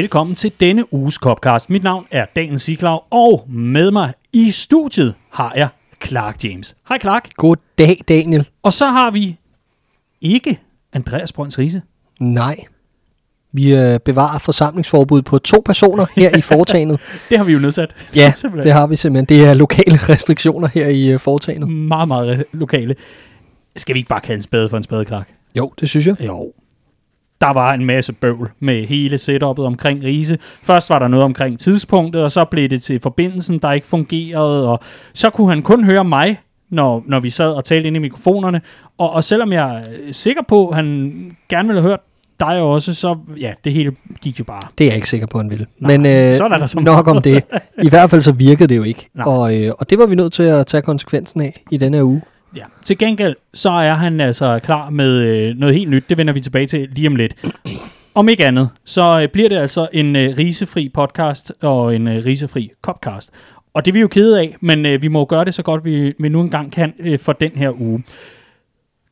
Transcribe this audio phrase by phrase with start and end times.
[0.00, 1.70] Velkommen til denne uges Copcast.
[1.70, 5.68] Mit navn er Daniel Siglau, og med mig i studiet har jeg
[6.04, 6.76] Clark James.
[6.88, 7.30] Hej Clark.
[7.36, 8.48] God dag, Daniel.
[8.62, 9.36] Og så har vi
[10.20, 10.58] ikke
[10.92, 11.82] Andreas Brøns Riese.
[12.20, 12.56] Nej.
[13.52, 17.00] Vi øh, bevarer forsamlingsforbud på to personer her i foretagendet.
[17.28, 17.94] Det har vi jo nedsat.
[18.14, 18.66] Ja, Simpelthen.
[18.66, 19.24] det har vi simpelthen.
[19.38, 21.70] Det er lokale restriktioner her i øh, foretagendet.
[21.70, 22.96] Meget, meget lokale.
[23.76, 25.28] Skal vi ikke bare kalde en spade for en spade, Clark?
[25.56, 26.20] Jo, det synes jeg.
[26.20, 26.52] Jo.
[27.40, 30.38] Der var en masse bøvl med hele setupet omkring Riese.
[30.62, 34.68] Først var der noget omkring tidspunktet, og så blev det til forbindelsen, der ikke fungerede,
[34.68, 34.80] og
[35.14, 38.60] så kunne han kun høre mig, når, når vi sad og talte ind i mikrofonerne.
[38.98, 41.12] Og, og selvom jeg er sikker på, at han
[41.48, 42.00] gerne ville have hørt
[42.40, 44.60] dig også, så ja, det hele gik jo bare.
[44.78, 45.66] Det er jeg ikke sikker på, han vil.
[45.78, 47.44] Nej, Men øh, sådan er der så nok om det.
[47.82, 49.08] I hvert fald så virkede det jo ikke.
[49.14, 49.26] Nej.
[49.26, 52.04] Og, øh, og det var vi nødt til at tage konsekvensen af i denne her
[52.04, 52.22] uge.
[52.56, 52.64] Ja.
[52.84, 56.04] Til gengæld, så er han altså klar med øh, noget helt nyt.
[56.08, 57.46] Det vender vi tilbage til lige om lidt.
[58.14, 62.24] Om ikke andet, så øh, bliver det altså en øh, risefri podcast og en øh,
[62.24, 63.30] risefri copcast.
[63.74, 65.84] Og det er vi jo kede af, men øh, vi må gøre det så godt,
[65.84, 68.04] vi, vi nu engang kan øh, for den her uge.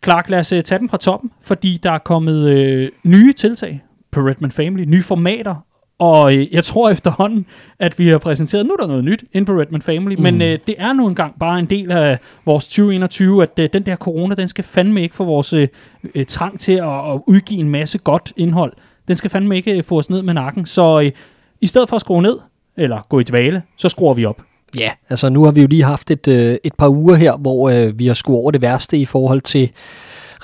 [0.05, 3.83] Clark, lad os øh, tage den fra toppen, fordi der er kommet øh, nye tiltag
[4.11, 5.55] på Redman Family, nye formater,
[5.99, 7.47] og øh, jeg tror efterhånden,
[7.79, 10.23] at vi har præsenteret, nu er der noget nyt inde på Redman Family, mm.
[10.23, 13.87] men øh, det er nu engang bare en del af vores 2021, at øh, den
[13.87, 15.69] der corona, den skal fandme ikke få vores øh,
[16.15, 18.73] øh, trang til at, at udgive en masse godt indhold.
[19.09, 20.67] Den skal fandme ikke øh, få os ned med nakken.
[20.67, 21.13] Så øh,
[21.61, 22.39] i stedet for at skrue ned,
[22.77, 24.43] eller gå i dvale, så skruer vi op.
[24.79, 27.71] Ja, altså nu har vi jo lige haft et, øh, et par uger her, hvor
[27.71, 29.71] øh, vi har skudt over det værste i forhold til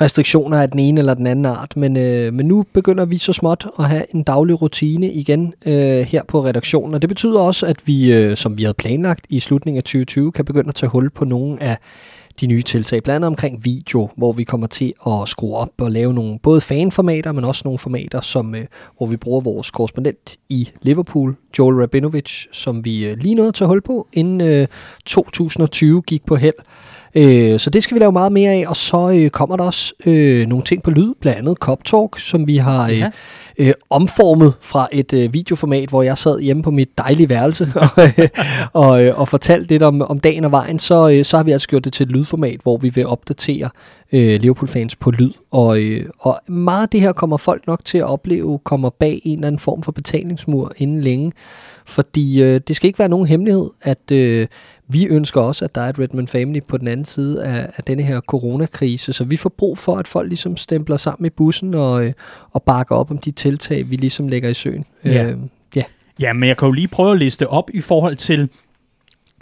[0.00, 3.32] restriktioner af den ene eller den anden art, men, øh, men nu begynder vi så
[3.32, 7.66] småt at have en daglig rutine igen øh, her på redaktionen, og det betyder også,
[7.66, 10.91] at vi, øh, som vi havde planlagt i slutningen af 2020, kan begynde at tage
[10.91, 11.78] hul på nogle af
[12.41, 15.91] de nye tiltag, blandt andet omkring video, hvor vi kommer til at skrue op og
[15.91, 18.65] lave nogle både fanformater, men også nogle formater, som, øh,
[18.97, 23.59] hvor vi bruger vores korrespondent i Liverpool, Joel Rabinovic, som vi øh, lige nåede at
[23.59, 24.67] holde hul på, inden øh,
[25.06, 26.55] 2020 gik på held.
[27.15, 29.94] Øh, så det skal vi lave meget mere af, og så øh, kommer der også
[30.06, 33.11] øh, nogle ting på lyd, blandt andet Cop Talk, som vi har øh, Ja
[33.59, 38.03] øh, omformet fra et øh, videoformat, hvor jeg sad hjemme på mit dejlige værelse og,
[38.19, 38.29] øh,
[38.73, 41.53] og, øh, og fortalte lidt om, om dagen og vejen, så, øh, så har vi
[41.53, 43.71] altså gjort det til et lydformat, hvor vi vil opdatere
[44.13, 45.33] øh, Liverpool-fans på lyd.
[45.51, 49.21] Og, øh, og meget af det her kommer folk nok til at opleve, kommer bag
[49.25, 51.33] en eller anden form for betalingsmur inden længe.
[51.87, 54.47] Fordi øh, det skal ikke være nogen hemmelighed, at øh,
[54.89, 57.84] vi ønsker også, at der er et Redman Family på den anden side af, af
[57.84, 61.75] denne her coronakrise, så vi får brug for, at folk ligesom stempler sammen i bussen
[61.75, 62.12] og, øh,
[62.50, 64.84] og bakker op om de tiltag, vi ligesom lægger i søen.
[65.05, 65.25] Ja.
[65.25, 65.39] Øh,
[65.77, 65.83] ja.
[66.21, 68.49] Ja, men jeg kan jo lige prøve at liste op i forhold til,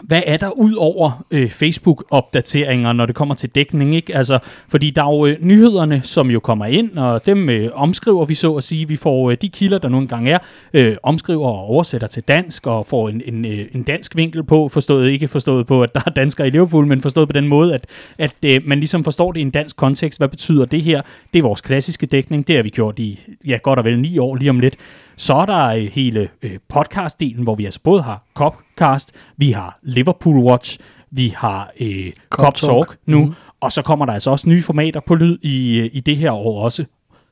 [0.02, 4.16] hvad er der ud over øh, Facebook-opdateringer, når det kommer til dækning, ikke?
[4.16, 8.24] Altså, fordi der er jo øh, nyhederne, som jo kommer ind, og dem øh, omskriver
[8.24, 8.88] vi så at sige.
[8.88, 10.38] Vi får øh, de kilder, der nu engang er,
[10.72, 14.68] øh, omskriver og oversætter til dansk, og får en, en, øh, en dansk vinkel på,
[14.68, 17.74] forstået ikke forstået på, at der er danskere i Liverpool, men forstået på den måde,
[17.74, 17.86] at,
[18.18, 20.20] at øh, man ligesom forstår det i en dansk kontekst.
[20.20, 21.02] Hvad betyder det her?
[21.32, 22.48] Det er vores klassiske dækning.
[22.48, 24.76] Det har vi gjort i, ja, godt og vel ni år lige om lidt.
[25.16, 30.36] Så er der hele øh, podcast-delen, hvor vi altså både har Copcast, vi har Liverpool
[30.36, 30.78] Watch,
[31.10, 33.34] vi har øh, Cop, Talk, nu, mm.
[33.60, 36.32] og så kommer der altså også nye formater på lyd i, øh, i det her
[36.32, 36.84] år også.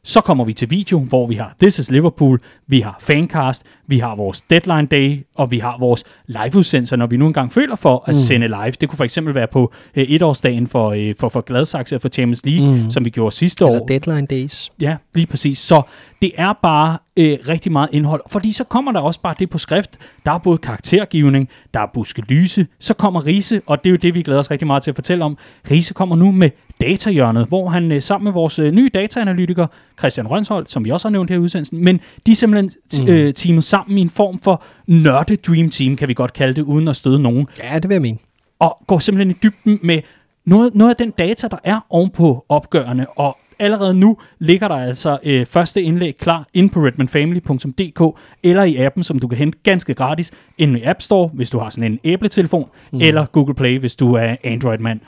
[0.04, 3.98] Så kommer vi til video, hvor vi har This is Liverpool, vi har Fancast, vi
[3.98, 8.04] har vores Deadline Day, og vi har vores liveudsendelser, når vi nu engang føler for
[8.06, 8.14] at mm.
[8.14, 8.70] sende live.
[8.80, 12.08] Det kunne for eksempel være på øh, etårsdagen for, øh, for, for Gladsaxe og for
[12.08, 12.90] Champions League, mm.
[12.90, 13.74] som vi gjorde sidste år.
[13.74, 14.72] Eller deadline days.
[14.80, 15.58] Ja, lige præcis.
[15.58, 15.82] Så
[16.22, 18.22] det er bare øh, rigtig meget indhold.
[18.28, 19.90] Fordi så kommer der også bare det på skrift.
[20.24, 24.14] Der er både karaktergivning, der er buskelyse, så kommer Riese, og det er jo det,
[24.14, 25.38] vi glæder os rigtig meget til at fortælle om.
[25.70, 26.50] Riese kommer nu med
[26.80, 29.66] datahjørnet, hvor han øh, sammen med vores øh, nye dataanalytiker,
[29.98, 33.10] Christian Rønsholt, som vi også har nævnt her i udsendelsen, men de er simpelthen t-
[33.10, 36.62] øh, teamet sammen i en form for nørde dream team, kan vi godt kalde det,
[36.62, 38.18] uden at støde nogen Ja, det vil jeg mene.
[38.58, 40.00] og går simpelthen i dybden med
[40.44, 45.18] noget, noget af den data, der er ovenpå opgørende, og allerede nu ligger der altså
[45.24, 49.94] øh, første indlæg klar inde på redmanfamily.dk eller i appen, som du kan hente ganske
[49.94, 53.00] gratis inde i App Store, hvis du har sådan en æbletelefon, mm.
[53.00, 55.00] eller Google Play, hvis du er Android-mand.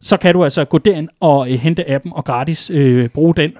[0.00, 3.52] Så kan du altså gå derind og øh, hente appen og gratis øh, bruge den,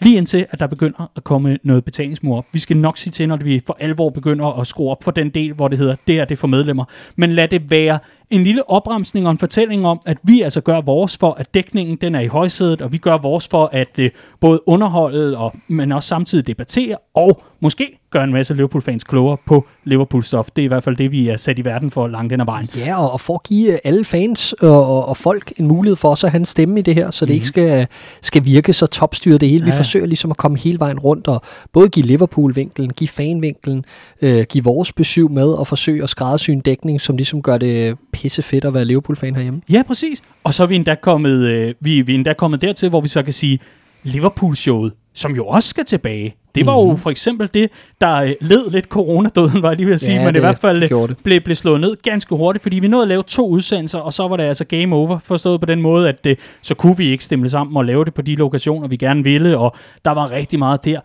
[0.00, 2.44] lige indtil at der begynder at komme noget betalingsmur op.
[2.52, 5.30] Vi skal nok sige til, når vi for alvor begynder at skrue op for den
[5.30, 6.84] del, hvor det hedder, det er det for medlemmer.
[7.16, 7.98] Men lad det være
[8.32, 11.96] en lille opremsning og en fortælling om, at vi altså gør vores for, at dækningen
[11.96, 15.92] den er i højsædet, og vi gør vores for at øh, både underholde, og, men
[15.92, 20.48] også samtidig debattere, og måske gøre en masse Liverpool-fans klogere på Liverpool-stof.
[20.56, 22.44] Det er i hvert fald det, vi er sat i verden for langt den ad
[22.44, 22.66] vejen.
[22.76, 26.30] Ja, og, for at give alle fans og, og, folk en mulighed for også at
[26.30, 27.34] have en stemme i det her, så det mm-hmm.
[27.34, 27.86] ikke skal,
[28.22, 29.64] skal virke så topstyret det hele.
[29.64, 29.70] Ja.
[29.70, 31.42] Vi forsøger ligesom at komme hele vejen rundt og
[31.72, 33.84] både give Liverpool-vinkelen, give fanvinkelen,
[34.22, 37.96] øh, give vores besøg med og forsøge at skræddersy en dækning, som ligesom gør det
[38.12, 39.60] pisse fedt at være Liverpool-fan herhjemme.
[39.70, 40.22] Ja, præcis.
[40.44, 43.08] Og så er vi endda kommet, øh, vi, vi er endda kommet dertil, hvor vi
[43.08, 43.58] så kan sige,
[44.02, 46.34] Liverpool-showet, som jo også skal tilbage.
[46.54, 46.88] Det var mm-hmm.
[46.88, 47.02] jo mhm.
[47.02, 47.70] for eksempel det,
[48.00, 50.40] der øh, led lidt coronadøden, var jeg lige ved at sige, ja, men det, i
[50.40, 53.98] hvert fald blev, blev slået ned ganske hurtigt, fordi vi nåede at lave to udsendelser,
[53.98, 56.74] og så var det altså game over, forstået på den måde, at det, øh, så
[56.74, 59.76] kunne vi ikke stemme sammen og lave det på de lokationer, vi gerne ville, og
[60.04, 61.00] der var rigtig meget der.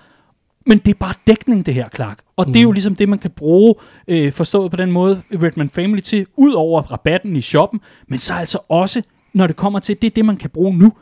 [0.67, 2.19] Men det er bare dækning, det her, Clark.
[2.35, 2.53] Og mm.
[2.53, 2.73] det er jo mhm.
[2.73, 3.75] ligesom det, man kan bruge,
[4.07, 8.33] øh, forstået på den måde, Redman Family til, ud over rabatten i shoppen, men så
[8.33, 9.01] altså også,
[9.33, 10.93] når det kommer til, det er det, man kan bruge nu.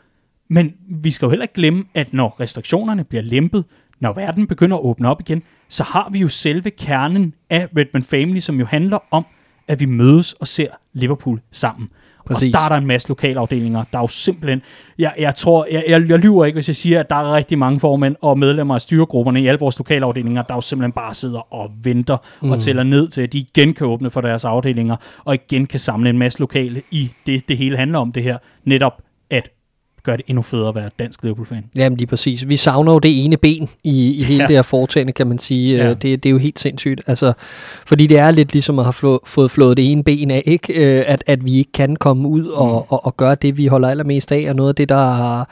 [0.50, 3.65] Men vi skal jo heller ikke glemme, at når restriktionerne bliver lempet,
[4.00, 8.03] når verden begynder at åbne op igen, så har vi jo selve kernen af Redman
[8.03, 9.25] Family, som jo handler om,
[9.67, 11.89] at vi mødes og ser Liverpool sammen.
[12.25, 12.53] Præcis.
[12.56, 13.83] Og der er der en masse lokalafdelinger.
[13.91, 14.62] Der er jo simpelthen...
[15.00, 17.57] Jeg, jeg tror, jeg, jeg, jeg lyver ikke, hvis jeg siger, at der er rigtig
[17.57, 21.53] mange formænd og medlemmer af styregrupperne i alle vores lokalafdelinger, der jo simpelthen bare sidder
[21.53, 22.51] og venter mm.
[22.51, 24.95] og tæller ned til, at de igen kan åbne for deres afdelinger,
[25.25, 28.38] og igen kan samle en masse lokale i det, det hele handler om det her.
[28.63, 29.01] Netop
[30.06, 31.63] gør det endnu federe at være dansk Liverpool-fan.
[31.75, 32.50] Jamen lige præcis.
[32.50, 34.48] Vi savner jo det ene ben i, i hele ja.
[34.48, 35.78] det her foretagende, kan man sige.
[35.78, 35.90] Ja.
[35.90, 37.02] Det, det er jo helt sindssygt.
[37.07, 37.34] Altså,
[37.86, 40.74] fordi det er lidt ligesom at have flå, fået flået det ene ben af, ikke?
[40.74, 42.96] Øh, at, at vi ikke kan komme ud og, mm.
[42.96, 45.50] og, og gøre det, vi holder allermest af, og noget af det, der har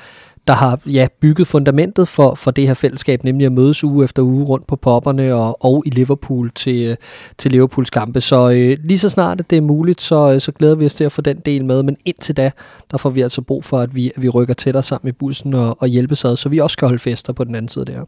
[0.48, 4.22] der har ja, bygget fundamentet for, for det her fællesskab, nemlig at mødes uge efter
[4.22, 6.96] uge rundt på popperne og, og i Liverpool til, øh,
[7.38, 8.22] til Liverpools kampe.
[8.22, 11.04] Så øh, lige så snart det er muligt, så, øh, så glæder vi os til
[11.04, 12.52] at få den del med, men indtil da,
[12.92, 15.54] der får vi altså brug for, at vi, at vi rykker tættere sammen i bussen
[15.54, 18.06] og, og hjælpes ad, så vi også skal holde fester på den anden side der.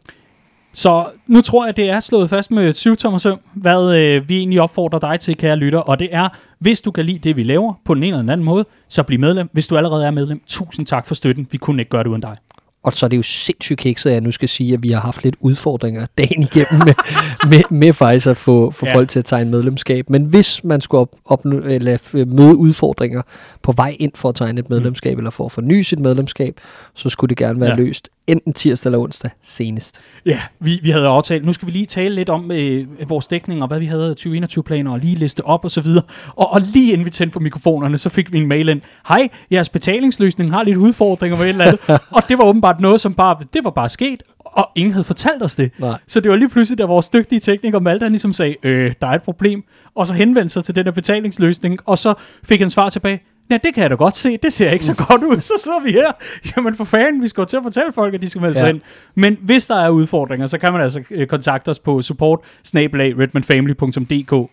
[0.72, 4.38] Så nu tror jeg, det er slået fast med et syvtommer søm, hvad øh, vi
[4.38, 7.42] egentlig opfordrer dig til, kære lytter, og det er, hvis du kan lide det, vi
[7.42, 9.48] laver på den ene eller den anden måde, så bliv medlem.
[9.52, 11.46] Hvis du allerede er medlem, tusind tak for støtten.
[11.50, 12.36] Vi kunne ikke gøre det uden dig.
[12.82, 15.00] Og så er det jo sindssygt kikset, at jeg nu skal sige, at vi har
[15.00, 16.94] haft lidt udfordringer dagen igennem med,
[17.50, 18.94] med, med faktisk at få, få ja.
[18.94, 20.10] folk til at tegne medlemskab.
[20.10, 23.22] Men hvis man skulle op, op, eller møde udfordringer
[23.62, 25.18] på vej ind for at tegne et medlemskab, mm.
[25.18, 26.60] eller for at forny sit medlemskab,
[26.94, 27.76] så skulle det gerne være ja.
[27.76, 30.00] løst enten tirsdag eller onsdag senest.
[30.26, 31.44] Ja, vi, vi havde aftalt.
[31.44, 34.92] Nu skal vi lige tale lidt om øh, vores dækning og hvad vi havde 2021-planer
[34.92, 36.04] og lige liste op og så videre.
[36.36, 38.80] Og, og lige inden vi tændte for mikrofonerne, så fik vi en mail ind.
[39.08, 41.80] Hej, jeres betalingsløsning har lidt udfordringer med et eller andet.
[42.16, 45.42] og det var åbenbart noget, som bare, det var bare sket, og ingen havde fortalt
[45.42, 45.70] os det.
[45.78, 45.98] Nej.
[46.06, 49.06] Så det var lige pludselig, da vores dygtige tekniker Malte, han ligesom sagde, øh, der
[49.06, 49.62] er et problem,
[49.94, 52.14] og så henvendte sig til den der betalingsløsning, og så
[52.44, 53.20] fik han svar tilbage,
[53.50, 54.36] Ja, det kan jeg da godt se.
[54.36, 55.40] Det ser ikke så godt ud.
[55.40, 56.12] Så sidder vi her.
[56.56, 58.64] Jamen for fanden, vi skal jo til at fortælle folk, at de skal melde sig
[58.64, 58.68] ja.
[58.68, 58.80] ind.
[59.14, 62.40] Men hvis der er udfordringer, så kan man altså øh, kontakte os på support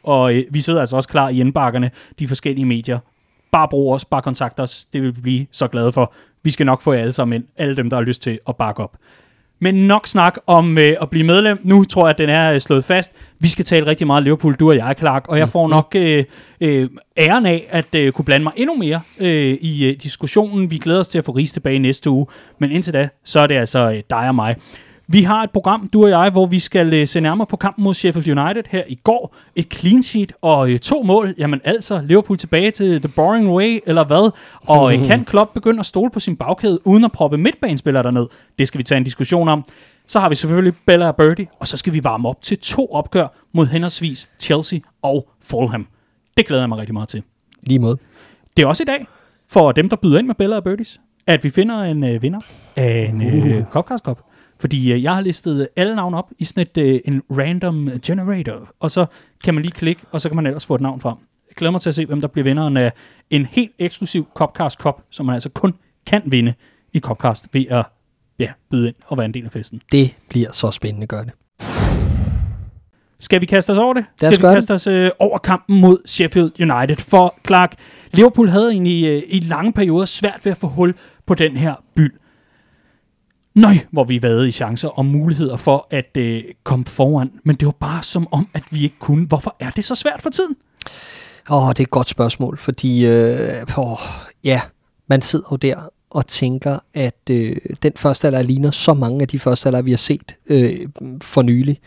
[0.03, 2.99] og øh, vi sidder altså også klar i indbakkerne, de forskellige medier.
[3.51, 4.85] Bare brug os, bare kontakt os.
[4.93, 6.13] Det vil vi blive så glade for.
[6.43, 7.43] Vi skal nok få jer alle sammen ind.
[7.57, 8.97] Alle dem, der har lyst til at bakke op.
[9.63, 11.59] Men nok snak om øh, at blive medlem.
[11.63, 13.11] Nu tror jeg, at den er øh, slået fast.
[13.39, 15.27] Vi skal tale rigtig meget Liverpool, du og jeg, Clark.
[15.27, 15.75] Og jeg får mm-hmm.
[15.75, 16.23] nok øh,
[16.61, 20.71] øh, æren af at øh, kunne blande mig endnu mere øh, i øh, diskussionen.
[20.71, 22.25] Vi glæder os til at få Ries tilbage næste uge.
[22.59, 24.55] Men indtil da, så er det altså øh, dig og mig.
[25.13, 27.83] Vi har et program, du og jeg, hvor vi skal uh, se nærmere på kampen
[27.83, 29.35] mod Sheffield United her i går.
[29.55, 31.33] Et clean sheet og uh, to mål.
[31.37, 34.31] Jamen altså, Liverpool tilbage til the boring way, eller hvad?
[34.67, 38.27] Og uh, kan Klopp begynde at stole på sin bagkæde, uden at proppe midtbanespillere derned?
[38.59, 39.65] Det skal vi tage en diskussion om.
[40.07, 42.87] Så har vi selvfølgelig Bella og Birdie, og så skal vi varme op til to
[42.91, 45.87] opgør mod henholdsvis Chelsea og Fulham.
[46.37, 47.23] Det glæder jeg mig rigtig meget til.
[47.63, 47.97] Lige mod.
[48.57, 49.07] Det er også i dag,
[49.49, 52.39] for dem, der byder ind med Bella og Birdies, at vi finder en uh, vinder
[52.77, 54.19] af en uh, Copcast Cup.
[54.63, 58.73] Fordi øh, jeg har listet alle navne op i sådan et, øh, en random generator,
[58.79, 59.05] og så
[59.43, 61.17] kan man lige klikke, og så kan man ellers få et navn frem.
[61.49, 62.91] Jeg glæder mig til at se, hvem der bliver vinderen af
[63.29, 65.73] en helt eksklusiv Copcast Cup, som man altså kun
[66.07, 66.53] kan vinde
[66.93, 67.85] i Copcast ved at
[68.39, 69.81] ja, byde ind og være en del af festen.
[69.91, 71.33] Det bliver så spændende, gør det.
[73.19, 74.05] Skal vi kaste os over det?
[74.17, 76.95] Skal vi kaste os øh, over kampen mod Sheffield United?
[76.95, 77.75] For Clark,
[78.11, 80.93] Liverpool havde egentlig øh, i lange perioder svært ved at få hul
[81.25, 82.13] på den her byld.
[83.55, 87.31] Nøj, hvor vi været i chancer og muligheder for at øh, komme foran.
[87.43, 89.25] Men det var bare som om, at vi ikke kunne.
[89.25, 90.55] Hvorfor er det så svært for tiden?
[91.49, 93.97] Åh, oh, det er et godt spørgsmål, fordi øh, oh,
[94.43, 94.61] ja,
[95.07, 99.27] man sidder jo der og tænker, at øh, den første alder ligner så mange af
[99.27, 100.87] de første alder, vi har set øh,
[101.21, 101.79] for nylig.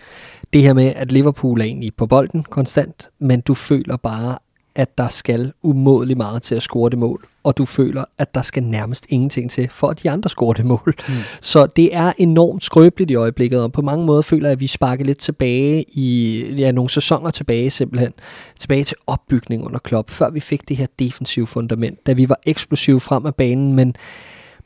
[0.53, 4.39] Det her med, at Liverpool er egentlig på bolden konstant, men du føler bare,
[4.75, 8.43] at der skal umådelig meget til at score det mål, og du føler, at der
[8.43, 10.95] skal nærmest ingenting til, for at de andre scorer det mål.
[11.09, 11.15] Mm.
[11.41, 14.67] Så det er enormt skrøbeligt i øjeblikket, og på mange måder føler jeg, at vi
[14.67, 18.13] sparker lidt tilbage i ja, nogle sæsoner tilbage simpelthen.
[18.59, 22.41] Tilbage til opbygning under Klopp, før vi fik det her defensive fundament, da vi var
[22.47, 23.97] eksplosive frem af banen, men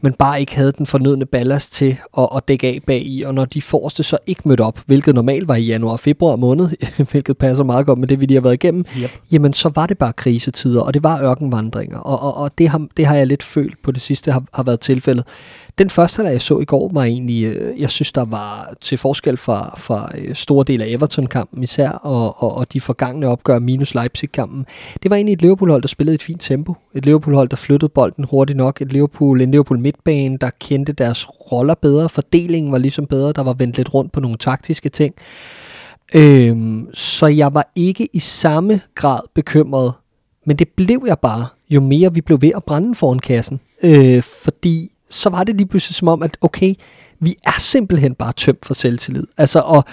[0.00, 3.35] men bare ikke havde den fornødne ballast til at, at dække af bag i, og
[3.35, 6.69] når de forreste så ikke mødte op, hvilket normalt var i januar og februar måned,
[7.11, 9.11] hvilket passer meget godt med det, vi lige har været igennem, yep.
[9.33, 12.87] jamen så var det bare krisetider, og det var ørkenvandringer, og, og, og det, har,
[12.97, 15.25] det har jeg lidt følt på det sidste har, har været tilfældet.
[15.81, 18.99] Den første, der jeg så i går, var egentlig, øh, jeg synes, der var til
[18.99, 23.59] forskel fra, fra øh, store dele af Everton-kampen især, og, og, og de forgangne opgør
[23.59, 24.67] minus Leipzig-kampen.
[25.03, 26.75] Det var egentlig et Liverpool-hold, der spillede et fint tempo.
[26.95, 28.81] Et Liverpool-hold, der flyttede bolden hurtigt nok.
[28.81, 32.09] Et Liverpool, en Liverpool midtbane, der kendte deres roller bedre.
[32.09, 33.33] Fordelingen var ligesom bedre.
[33.33, 35.15] Der var vendt lidt rundt på nogle taktiske ting.
[36.15, 39.93] Øhm, så jeg var ikke i samme grad bekymret,
[40.47, 43.61] men det blev jeg bare, jo mere vi blev ved at brænde foran kassen.
[43.83, 46.75] Øh, fordi så var det lige pludselig som om, at okay,
[47.21, 49.26] vi er simpelthen bare tømt for selvtillid.
[49.38, 49.85] Altså, og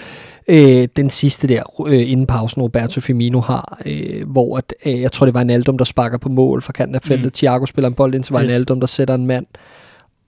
[0.48, 5.12] øh, den sidste der, øh, inden pausen, Roberto Firmino har, øh, hvor at, øh, jeg
[5.12, 7.26] tror, det var en Aldum, der sparker på mål fra kanten af feltet.
[7.26, 7.30] Mm.
[7.30, 8.52] Thiago spiller en bold ind, så var yes.
[8.52, 9.46] en Aldum, der sætter en mand.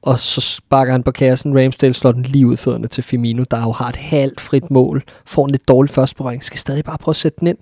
[0.02, 1.58] Og så sparker han på kassen.
[1.58, 5.02] Ramsdale slår den lige ud fødderne til Firmino, der jo har et halvt frit mål.
[5.26, 6.44] Får en lidt dårlig første berøring.
[6.44, 7.58] Skal stadig bare prøve at sætte den ind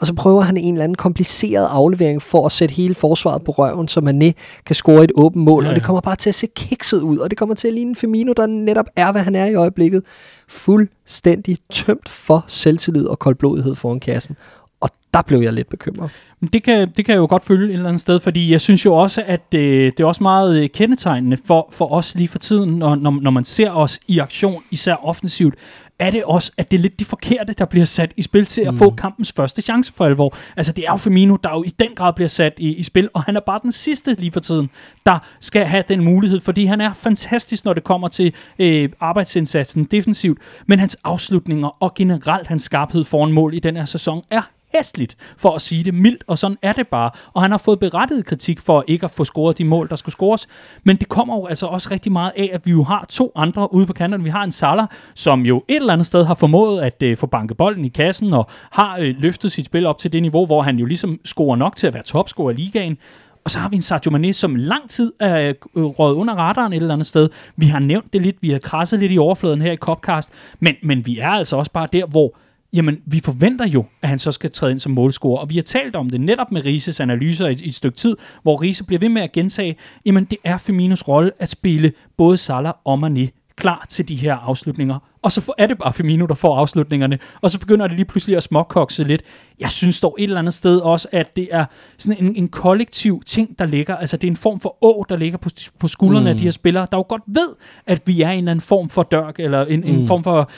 [0.00, 3.52] og så prøver han en eller anden kompliceret aflevering for at sætte hele forsvaret på
[3.52, 4.32] røven, så Mané
[4.66, 5.72] kan score et åbent mål, ja, ja.
[5.72, 7.94] og det kommer bare til at se kikset ud, og det kommer til at ligne
[7.94, 10.02] Firmino, der netop er, hvad han er i øjeblikket.
[10.48, 14.36] Fuldstændig tømt for selvtillid og koldblodighed foran kassen.
[14.80, 16.10] Og der blev jeg lidt bekymret.
[16.52, 18.84] Det kan, det kan jeg jo godt følge et eller andet sted, fordi jeg synes
[18.84, 19.60] jo også, at øh,
[19.96, 23.30] det er også meget øh, kendetegnende for, for os lige for tiden, når, når, når
[23.30, 25.54] man ser os i aktion, især offensivt,
[25.98, 28.60] er det også, at det er lidt de forkerte, der bliver sat i spil til
[28.60, 28.78] at mm.
[28.78, 30.36] få kampens første chance for alvor.
[30.56, 33.08] Altså det er jo Firmino, der jo i den grad bliver sat i, i spil,
[33.14, 34.70] og han er bare den sidste lige for tiden,
[35.06, 39.84] der skal have den mulighed, fordi han er fantastisk, når det kommer til øh, arbejdsindsatsen
[39.84, 44.42] defensivt, men hans afslutninger og generelt hans skarphed foran mål i den her sæson er
[44.78, 47.10] hæstligt, for at sige det mildt, og sådan er det bare.
[47.34, 50.12] Og han har fået berettiget kritik for ikke at få scoret de mål, der skulle
[50.12, 50.48] scores.
[50.84, 53.74] Men det kommer jo altså også rigtig meget af, at vi jo har to andre
[53.74, 54.24] ude på kanterne.
[54.24, 57.26] Vi har en Salah, som jo et eller andet sted har formået at øh, få
[57.26, 60.62] banket bolden i kassen, og har øh, løftet sit spil op til det niveau, hvor
[60.62, 62.98] han jo ligesom scorer nok til at være topscorer i ligaen.
[63.44, 66.72] Og så har vi en Sadio Mane, som lang tid er øh, røget under radaren
[66.72, 67.28] et eller andet sted.
[67.56, 70.74] Vi har nævnt det lidt, vi har krasset lidt i overfladen her i Copcast, men,
[70.82, 72.34] men vi er altså også bare der, hvor
[72.72, 75.40] jamen vi forventer jo, at han så skal træde ind som målscorer.
[75.40, 78.16] Og vi har talt om det netop med Rises analyser i, i et stykke tid,
[78.42, 82.36] hvor Riese bliver ved med at gentage, jamen det er Firminos rolle at spille både
[82.36, 84.98] Salah og Mané klar til de her afslutninger.
[85.22, 87.18] Og så er det bare Firmino, der får afslutningerne.
[87.40, 89.22] Og så begynder det lige pludselig at småkokse lidt.
[89.60, 91.64] Jeg synes dog et eller andet sted også, at det er
[91.98, 93.96] sådan en, en kollektiv ting, der ligger.
[93.96, 96.26] Altså det er en form for å, der ligger på, på skuldrene mm.
[96.26, 97.48] af de her spillere, der jo godt ved,
[97.86, 99.86] at vi er en eller anden form for dørk, eller en, mm.
[99.86, 100.50] en form for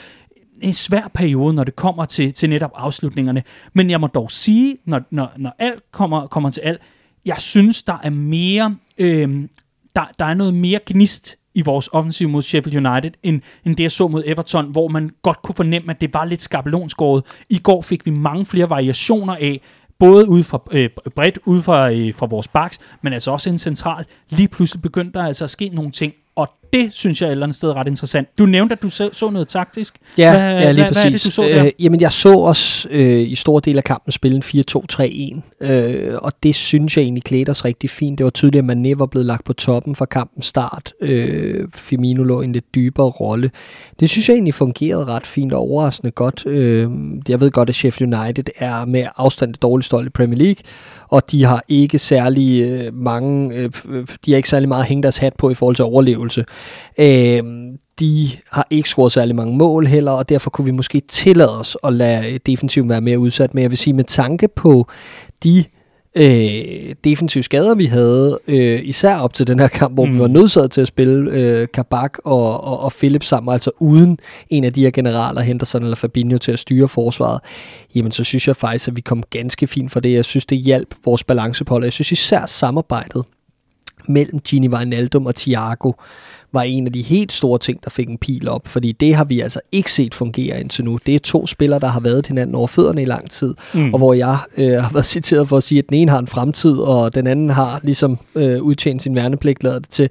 [0.61, 3.43] en svær periode, når det kommer til, til netop afslutningerne.
[3.73, 6.81] Men jeg må dog sige, når, når, når alt kommer, kommer til alt,
[7.25, 9.47] jeg synes, der er mere, øh,
[9.95, 13.83] der, der er noget mere gnist i vores offensiv mod Sheffield United, end, end det
[13.83, 17.23] jeg så mod Everton, hvor man godt kunne fornemme, at det var lidt skabelonskåret.
[17.49, 19.61] I går fik vi mange flere variationer af,
[19.99, 23.57] både ud fra, øh, bredt ud fra, øh, fra vores baks, men altså også en
[23.57, 24.05] central.
[24.29, 27.45] Lige pludselig begyndte der altså at ske nogle ting, og det synes jeg et eller
[27.45, 28.27] andet sted ret interessant.
[28.37, 29.95] Du nævnte, at du så, så noget taktisk.
[30.17, 30.95] Ja, hvad, ja lige hvad, præcis.
[30.95, 31.65] Hvad er det, du så der?
[31.65, 34.43] Øh, jamen, jeg så også øh, i stor del af kampen spille en
[35.61, 38.17] 4-2-3-1, øh, og det synes jeg egentlig klædte os rigtig fint.
[38.17, 40.93] Det var tydeligt, at Mané var blevet lagt på toppen fra kampens start.
[41.01, 43.51] Øh, Firmino lå i en lidt dybere rolle.
[43.99, 46.43] Det synes jeg egentlig fungerede ret fint og overraskende godt.
[46.45, 46.89] Øh,
[47.29, 50.63] jeg ved godt, at Sheffield United er med afstand det dårligste hold i Premier League,
[51.09, 53.69] og de har ikke særlig øh, mange, øh,
[54.25, 56.45] de har ikke særlig meget hængt deres hat på i forhold til overlevelse.
[56.99, 57.43] Øh,
[57.99, 61.77] de har ikke scoret særlig mange mål heller, og derfor kunne vi måske tillade os
[61.83, 63.53] at lade defensiven være mere udsat.
[63.53, 64.87] Men jeg vil sige, med tanke på
[65.43, 65.63] de
[66.15, 70.13] øh, defensive skader, vi havde, øh, især op til den her kamp, hvor mm.
[70.13, 74.19] vi var nødsaget til at spille øh, Kabak og, og, og Philip sammen, altså uden
[74.49, 77.39] en af de her generaler, Henderson eller Fabinho, til at styre forsvaret,
[77.95, 80.13] jamen så synes jeg faktisk, at vi kom ganske fint for det.
[80.13, 83.23] Jeg synes, det hjalp vores balance på Jeg synes især samarbejdet
[84.07, 85.91] mellem Gini Wijnaldum og Thiago
[86.53, 89.23] var en af de helt store ting, der fik en pil op, fordi det har
[89.23, 90.99] vi altså ikke set fungere indtil nu.
[91.05, 93.93] Det er to spillere, der har været hinanden over fødderne i lang tid, mm.
[93.93, 96.27] og hvor jeg øh, har været citeret for at sige, at den ene har en
[96.27, 100.09] fremtid, og den anden har ligesom øh, udtjent sin værnepligt, lader det til.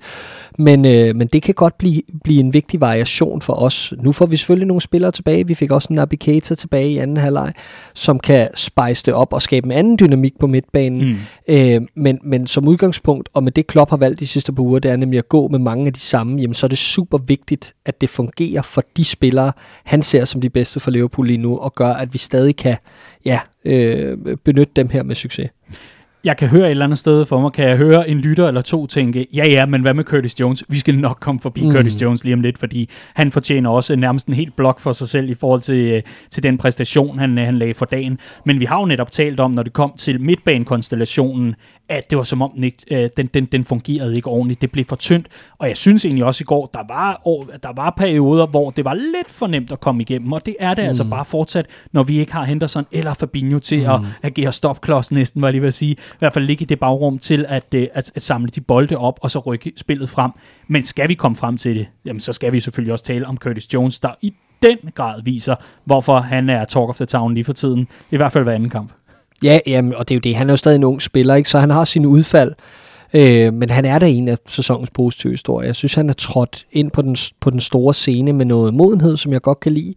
[0.59, 3.94] Men, øh, men det kan godt blive, blive en vigtig variation for os.
[3.99, 5.47] Nu får vi selvfølgelig nogle spillere tilbage.
[5.47, 7.52] Vi fik også en navigator tilbage i anden halvleg,
[7.94, 11.09] som kan spice det op og skabe en anden dynamik på midtbanen.
[11.09, 11.16] Mm.
[11.49, 14.78] Øh, men, men som udgangspunkt, og med det Klopp har valgt de sidste par uger,
[14.78, 17.19] det er nemlig at gå med mange af de samme, jamen så er det super
[17.19, 19.53] vigtigt, at det fungerer for de spillere,
[19.85, 22.77] han ser som de bedste for Liverpool lige nu, og gør, at vi stadig kan
[23.25, 25.51] ja, øh, benytte dem her med succes
[26.25, 28.61] jeg kan høre et eller andet sted for mig, kan jeg høre en lytter eller
[28.61, 30.65] to tænke, ja ja, men hvad med Curtis Jones?
[30.69, 31.73] Vi skal nok komme forbi mm.
[31.73, 35.09] Curtis Jones lige om lidt, fordi han fortjener også nærmest en helt blok for sig
[35.09, 38.19] selv i forhold til, øh, til den præstation, han, han lagde for dagen.
[38.45, 41.55] Men vi har jo netop talt om, når det kom til midtbanekonstellationen,
[41.89, 44.61] at det var som om, den, ikke, øh, den, den, den fungerede ikke ordentligt.
[44.61, 45.27] Det blev for tyndt,
[45.59, 47.21] og jeg synes egentlig også i går, der var,
[47.62, 50.75] der var perioder, hvor det var lidt for nemt at komme igennem, og det er
[50.75, 51.07] det altså mm.
[51.12, 53.89] altså bare fortsat, når vi ikke har Henderson eller Fabinho til mm.
[53.89, 55.97] at agere stopklods næsten, var jeg lige ved at sige.
[56.12, 58.97] I hvert fald ligge i det bagrum til at, øh, at, at samle de bolde
[58.97, 60.31] op, og så rykke spillet frem.
[60.69, 63.37] Men skal vi komme frem til det, jamen så skal vi selvfølgelig også tale om
[63.37, 67.45] Curtis Jones, der i den grad viser, hvorfor han er talk of the town lige
[67.45, 67.88] for tiden.
[68.11, 68.93] I hvert fald hver anden kamp.
[69.43, 70.37] Ja, jamen, og det er jo det.
[70.37, 71.50] Han er jo stadig en ung spiller, ikke?
[71.50, 72.52] så han har sine udfald.
[73.14, 75.69] Øh, men han er da en af sæsonens positive historier.
[75.69, 79.17] Jeg synes, han er trådt ind på den, på den store scene med noget modenhed,
[79.17, 79.95] som jeg godt kan lide.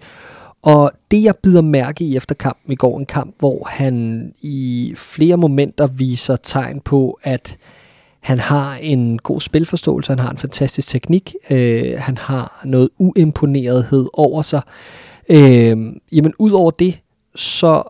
[0.63, 4.93] Og det, jeg bider mærke i efter kampen i går, en kamp, hvor han i
[4.95, 7.57] flere momenter viser tegn på, at
[8.19, 14.07] han har en god spilforståelse, han har en fantastisk teknik, øh, han har noget uimponerethed
[14.13, 14.61] over sig.
[15.29, 15.77] Øh,
[16.11, 16.99] jamen, ud over det,
[17.35, 17.83] så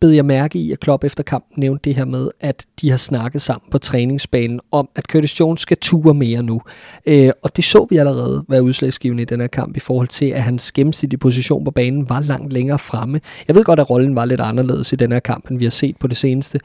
[0.00, 2.96] bed jeg mærke i, at Klopp efter kampen nævnte det her med, at de har
[2.96, 6.62] snakket sammen på træningsbanen om, at Curtis Jones skal ture mere nu.
[7.06, 10.26] Øh, og det så vi allerede være udslagsgivende i den her kamp i forhold til,
[10.26, 13.20] at hans gennemsnitlige position på banen var langt længere fremme.
[13.48, 15.70] Jeg ved godt, at rollen var lidt anderledes i den her kamp, end vi har
[15.70, 16.60] set på det seneste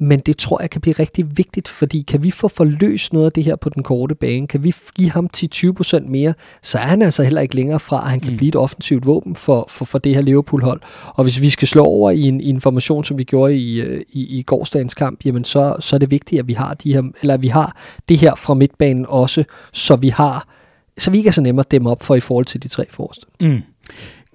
[0.00, 3.32] men det tror jeg kan blive rigtig vigtigt, fordi kan vi få forløst noget af
[3.32, 7.02] det her på den korte bane, kan vi give ham 10-20% mere, så er han
[7.02, 8.36] altså heller ikke længere fra, at han kan mm.
[8.36, 10.80] blive et offensivt våben for, for, for det her Liverpool-hold.
[11.06, 13.80] Og hvis vi skal slå over i en, i en formation, som vi gjorde i,
[13.80, 16.94] øh, i, i gårdsdagens kamp, jamen så, så er det vigtigt, at vi har de
[16.94, 17.76] her, eller at vi har
[18.08, 20.48] det her fra midtbanen også, så vi har
[20.98, 22.86] så vi ikke er så nemme at dæmme op for i forhold til de tre
[22.90, 23.26] forreste.
[23.40, 23.62] Mm.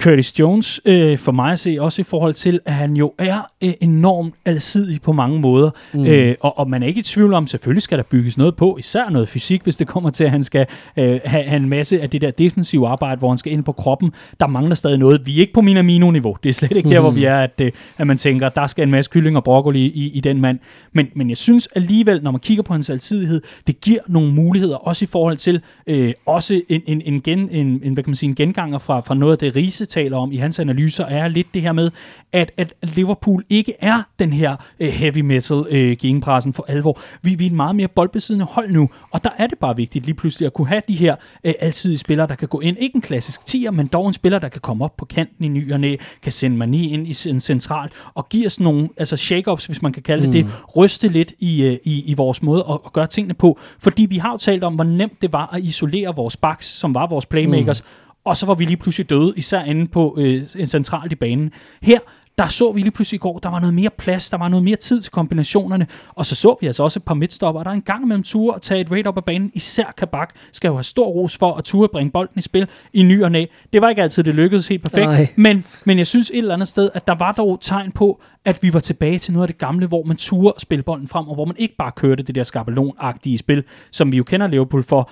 [0.02, 3.52] Curtis Jones, øh, for mig at se, også i forhold til, at han jo er
[3.64, 5.70] øh, enormt alsidig på mange måder.
[5.94, 6.06] Mm.
[6.06, 8.78] Øh, og, og man er ikke i tvivl om, selvfølgelig skal der bygges noget på,
[8.80, 10.66] især noget fysik, hvis det kommer til, at han skal
[10.98, 13.72] øh, have, have en masse af det der defensive arbejde, hvor han skal ind på
[13.72, 14.12] kroppen.
[14.40, 15.26] Der mangler stadig noget.
[15.26, 16.38] Vi er ikke på Minamino-niveau.
[16.44, 16.94] Det er slet ikke mm.
[16.94, 19.44] der, hvor vi er, at, øh, at man tænker, der skal en masse kylling og
[19.44, 20.60] broccoli i, i den mand.
[20.94, 24.76] Men, men jeg synes alligevel, når man kigger på hans alsidighed, det giver nogle muligheder,
[24.76, 28.16] også i forhold til øh, også en, en, en, gen, en, en, hvad kan man
[28.16, 31.28] sige, en genganger fra, fra noget af det rise taler om i hans analyser, er
[31.28, 31.92] lidt det her med,
[32.32, 37.00] at, at Liverpool ikke er den her uh, heavy metal uh, gegenpressen for alvor.
[37.22, 40.06] Vi, vi er en meget mere boldbesiddende hold nu, og der er det bare vigtigt
[40.06, 42.78] lige pludselig at kunne have de her uh, alsidige spillere, der kan gå ind.
[42.80, 45.48] Ikke en klassisk 10'er, men dog en spiller, der kan komme op på kanten i
[45.48, 49.16] ny og næ, kan sende mani ind i en central, og give os nogle altså
[49.18, 50.52] shake-ups, hvis man kan kalde det mm.
[50.52, 53.60] det, ryste lidt i, uh, i, i vores måde at, at gøre tingene på.
[53.80, 56.94] Fordi vi har jo talt om, hvor nemt det var at isolere vores backs, som
[56.94, 57.88] var vores playmakers, mm
[58.26, 61.52] og så var vi lige pludselig døde, især inde på øh, en central i banen.
[61.82, 62.00] Her,
[62.38, 64.64] der så vi lige pludselig i går, der var noget mere plads, der var noget
[64.64, 67.74] mere tid til kombinationerne, og så så vi altså også et par midtstopper, der er
[67.74, 69.52] en gang mellem ture at tage et raid op af banen.
[69.54, 73.04] Især Kabak skal jo have stor ros for at ture bringe bolden i spil i
[73.04, 73.46] ny og næ.
[73.74, 76.68] Det var ikke altid, det lykkedes helt perfekt, men, men jeg synes et eller andet
[76.68, 79.58] sted, at der var dog tegn på, at vi var tilbage til noget af det
[79.58, 82.44] gamle, hvor man turde spille bolden frem, og hvor man ikke bare kørte det der
[82.44, 85.10] skabelonagtige spil, som vi jo kender Liverpool for,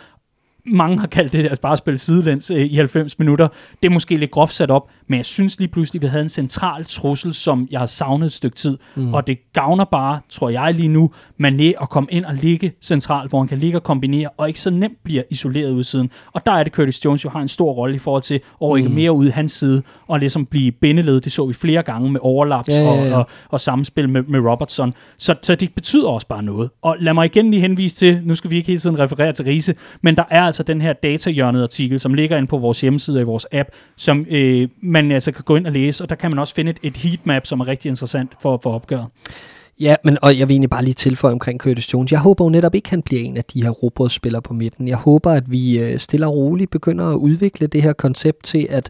[0.65, 3.47] mange har kaldt det der bare at spille sidelæns øh, i 90 minutter.
[3.83, 6.23] Det er måske lidt groft sat op, men jeg synes lige pludselig, at vi havde
[6.23, 8.77] en central trussel, som jeg har savnet et stykke tid.
[8.95, 9.13] Mm.
[9.13, 11.11] Og det gavner bare, tror jeg lige nu,
[11.43, 14.61] Mané at komme ind og ligge centralt, hvor han kan ligge og kombinere, og ikke
[14.61, 16.09] så nemt bliver isoleret ud siden.
[16.33, 18.69] Og der er det, Curtis Jones jo har en stor rolle i forhold til at
[18.69, 18.95] rykke mm.
[18.95, 21.21] mere ud hans side, og ligesom blive bindeled.
[21.21, 23.13] Det så vi flere gange med overlaps ja, ja, ja.
[23.13, 24.93] Og, og, og samspil med, med Robertson.
[25.17, 26.69] Så, så det betyder også bare noget.
[26.81, 29.45] Og lad mig igen lige henvise til, nu skal vi ikke hele tiden referere til
[29.45, 33.17] Riese, men der er altså den her datahjørnet artikel, som ligger inde på vores hjemmeside
[33.17, 36.15] og i vores app, som øh, man altså kan gå ind og læse, og der
[36.15, 39.07] kan man også finde et, et heatmap, som er rigtig interessant for, for opgøret.
[39.81, 42.11] Ja, men og jeg vil egentlig bare lige tilføje omkring Curtis Jones.
[42.11, 44.87] Jeg håber jo netop ikke, han bliver en af de her robrødsspillere på midten.
[44.87, 48.67] Jeg håber, at vi øh, stille og roligt begynder at udvikle det her koncept til,
[48.69, 48.89] at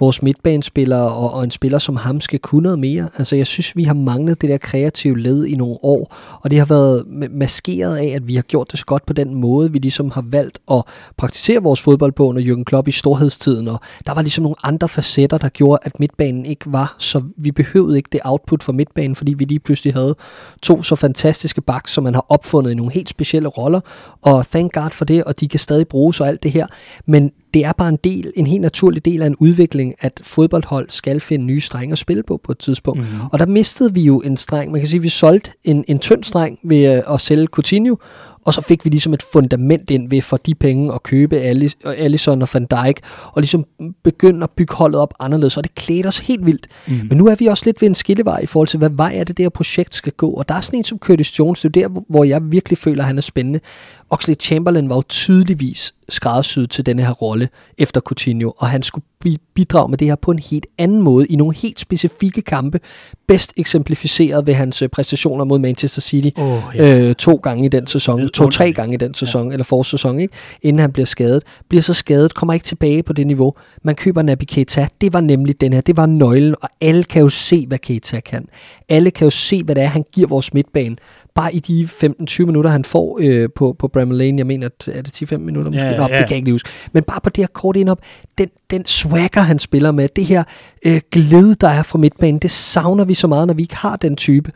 [0.00, 3.08] vores midtbanespillere og, og en spiller som ham skal kunne noget mere.
[3.18, 6.58] Altså, jeg synes, vi har manglet det der kreative led i nogle år, og det
[6.58, 9.78] har været maskeret af, at vi har gjort det så godt på den måde, vi
[9.78, 10.82] ligesom har valgt at
[11.16, 14.88] praktisere vores fodbold på under Jürgen Klopp i storhedstiden, og der var ligesom nogle andre
[14.88, 19.16] facetter, der gjorde, at midtbanen ikke var, så vi behøvede ikke det output fra midtbanen,
[19.16, 20.14] fordi vi lige pludselig havde
[20.62, 23.80] to så fantastiske backs, som man har opfundet i nogle helt specielle roller,
[24.22, 26.66] og thank God for det, og de kan stadig bruges og alt det her,
[27.06, 30.90] men det er bare en del, en helt naturlig del af en udvikling, at fodboldhold
[30.90, 33.00] skal finde nye strenge at spille på på et tidspunkt.
[33.00, 33.20] Mm-hmm.
[33.32, 34.72] Og der mistede vi jo en streng.
[34.72, 37.96] Man kan sige, at vi solgte en, en tynd streng ved at sælge Coutinho,
[38.44, 41.36] og så fik vi ligesom et fundament ind ved for de penge at købe
[41.84, 43.64] Allison og Van Dijk, og ligesom
[44.02, 46.66] begynde at bygge holdet op anderledes, og det klæder os helt vildt.
[46.86, 47.00] Mm.
[47.08, 49.24] Men nu er vi også lidt ved en skillevej i forhold til, hvad vej er
[49.24, 51.76] det, det her projekt skal gå, og der er sådan en som Curtis Jones, det
[51.76, 53.60] er der, hvor jeg virkelig føler, at han er spændende.
[54.12, 57.48] Oxley Chamberlain var jo tydeligvis skræddersyet til denne her rolle
[57.78, 59.04] efter Coutinho, og han skulle
[59.54, 62.80] bidrage med det her på en helt anden måde, i nogle helt specifikke kampe,
[63.28, 67.08] bedst eksemplificeret ved hans øh, præstationer mod Manchester City oh, ja.
[67.08, 69.52] øh, to gange i den sæson, to-tre gange i den sæson, ja.
[69.52, 70.34] eller forårssæson, ikke?
[70.62, 71.42] inden han bliver skadet.
[71.68, 73.54] Bliver så skadet, kommer ikke tilbage på det niveau.
[73.82, 77.22] Man køber Naby Keita, det var nemlig den her, det var nøglen, og alle kan
[77.22, 78.46] jo se, hvad Keita kan.
[78.88, 80.96] Alle kan jo se, hvad det er, han giver vores midtbane
[81.34, 81.88] bare i de
[82.30, 85.36] 15-20 minutter, han får øh, på, på Bramall Lane, jeg mener, at er det 10-15
[85.36, 85.86] minutter måske?
[85.86, 86.08] Ja, Nå, ja.
[86.08, 86.68] det kan jeg ikke lige huske.
[86.92, 88.00] Men bare på det her kort op,
[88.38, 90.44] den, den swagger, han spiller med, det her
[90.86, 93.96] øh, glæde, der er fra midtbanen, det savner vi så meget, når vi ikke har
[93.96, 94.52] den type.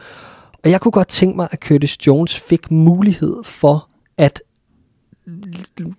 [0.65, 3.89] Og jeg kunne godt tænke mig, at Curtis Jones fik mulighed for
[4.19, 4.43] at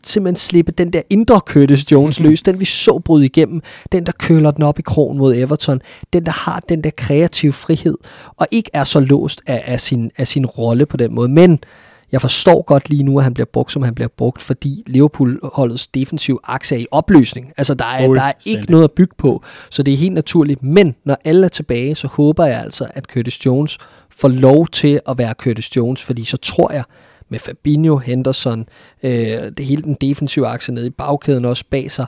[0.03, 4.11] simpelthen slippe den der indre Curtis Jones løs, den vi så bryde igennem, den der
[4.11, 5.81] køler den op i krogen mod Everton,
[6.13, 7.95] den der har den der kreative frihed,
[8.37, 11.29] og ikke er så låst af, af, sin, af sin rolle på den måde.
[11.29, 11.59] Men
[12.11, 15.87] jeg forstår godt lige nu, at han bliver brugt, som han bliver brugt, fordi Liverpool-holdets
[15.87, 17.51] defensiv akse er i opløsning.
[17.57, 20.63] Altså, der er, der er ikke noget at bygge på, så det er helt naturligt.
[20.63, 23.77] Men når alle er tilbage, så håber jeg altså, at Curtis Jones
[24.09, 26.83] får lov til at være Curtis Jones, fordi så tror jeg,
[27.29, 28.65] med Fabinho, Henderson,
[29.03, 29.11] øh,
[29.57, 32.05] det hele den defensive akse nede i bagkæden også bag sig,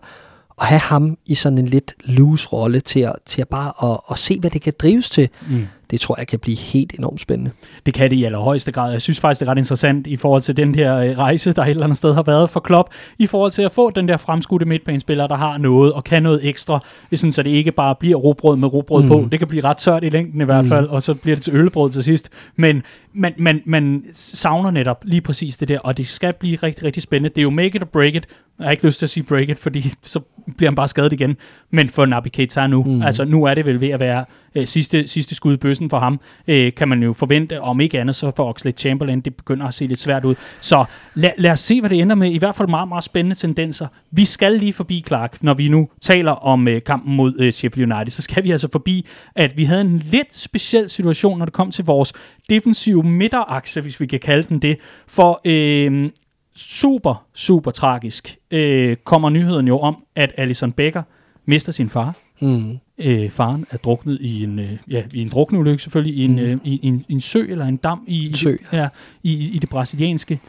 [0.50, 4.00] og have ham i sådan en lidt loose rolle til at, til at bare at,
[4.12, 5.30] at se, hvad det kan drives til.
[5.50, 7.52] Mm det tror jeg kan blive helt enormt spændende.
[7.86, 8.92] Det kan det i allerhøjeste grad.
[8.92, 11.62] Jeg synes faktisk, det er ret interessant i forhold til den her øh, rejse, der
[11.64, 14.18] et eller andet sted har været for Klopp, i forhold til at få den der
[14.18, 16.80] fremskudte midtbanespiller, der har noget og kan noget ekstra,
[17.16, 19.08] sådan, så det ikke bare bliver råbrød med råbrød mm.
[19.08, 19.28] på.
[19.32, 20.70] Det kan blive ret tørt i længden i hvert mm.
[20.70, 20.94] fald, mm.
[20.94, 22.30] og så bliver det til ølbrød til sidst.
[22.56, 26.84] Men man, man, man savner netop lige præcis det der, og det skal blive rigtig,
[26.86, 27.30] rigtig spændende.
[27.30, 28.28] Det er jo make it or break it.
[28.60, 30.20] Jeg har ikke lyst til at sige break it, fordi så
[30.58, 31.38] bliver han bare skadet igen.
[31.72, 33.02] Men for Naby Keita nu, mm.
[33.02, 36.00] altså nu er det vel ved at være øh, sidste, sidste skud i bøssen for
[36.00, 39.66] ham, øh, kan man jo forvente, om ikke andet, så for Oxlade Chamberlain, det begynder
[39.68, 40.36] at se lidt svært ud.
[40.62, 42.32] Så lad, lad os se, hvad det ender med.
[42.32, 43.88] I hvert fald meget, meget spændende tendenser.
[44.12, 47.94] Vi skal lige forbi, Clark, når vi nu taler om øh, kampen mod øh, Sheffield
[47.94, 51.54] United, så skal vi altså forbi, at vi havde en lidt speciel situation, når det
[51.54, 52.14] kom til vores
[52.50, 54.78] defensive midterakse, hvis vi kan kalde den det.
[55.08, 56.10] For øh,
[56.56, 61.04] super, super tragisk øh, kommer nyheden jo om, at Alison Becker
[61.46, 62.16] mister sin far.
[62.42, 62.78] Mm.
[63.00, 66.40] Øh, faren er druknet i en, øh, ja, i en drukneulykke selvfølgelig, i en, mm.
[66.40, 68.50] øh, i, en, en sø eller en dam i, sø.
[68.50, 68.88] i, ja,
[69.24, 70.40] i, i det brasilianske.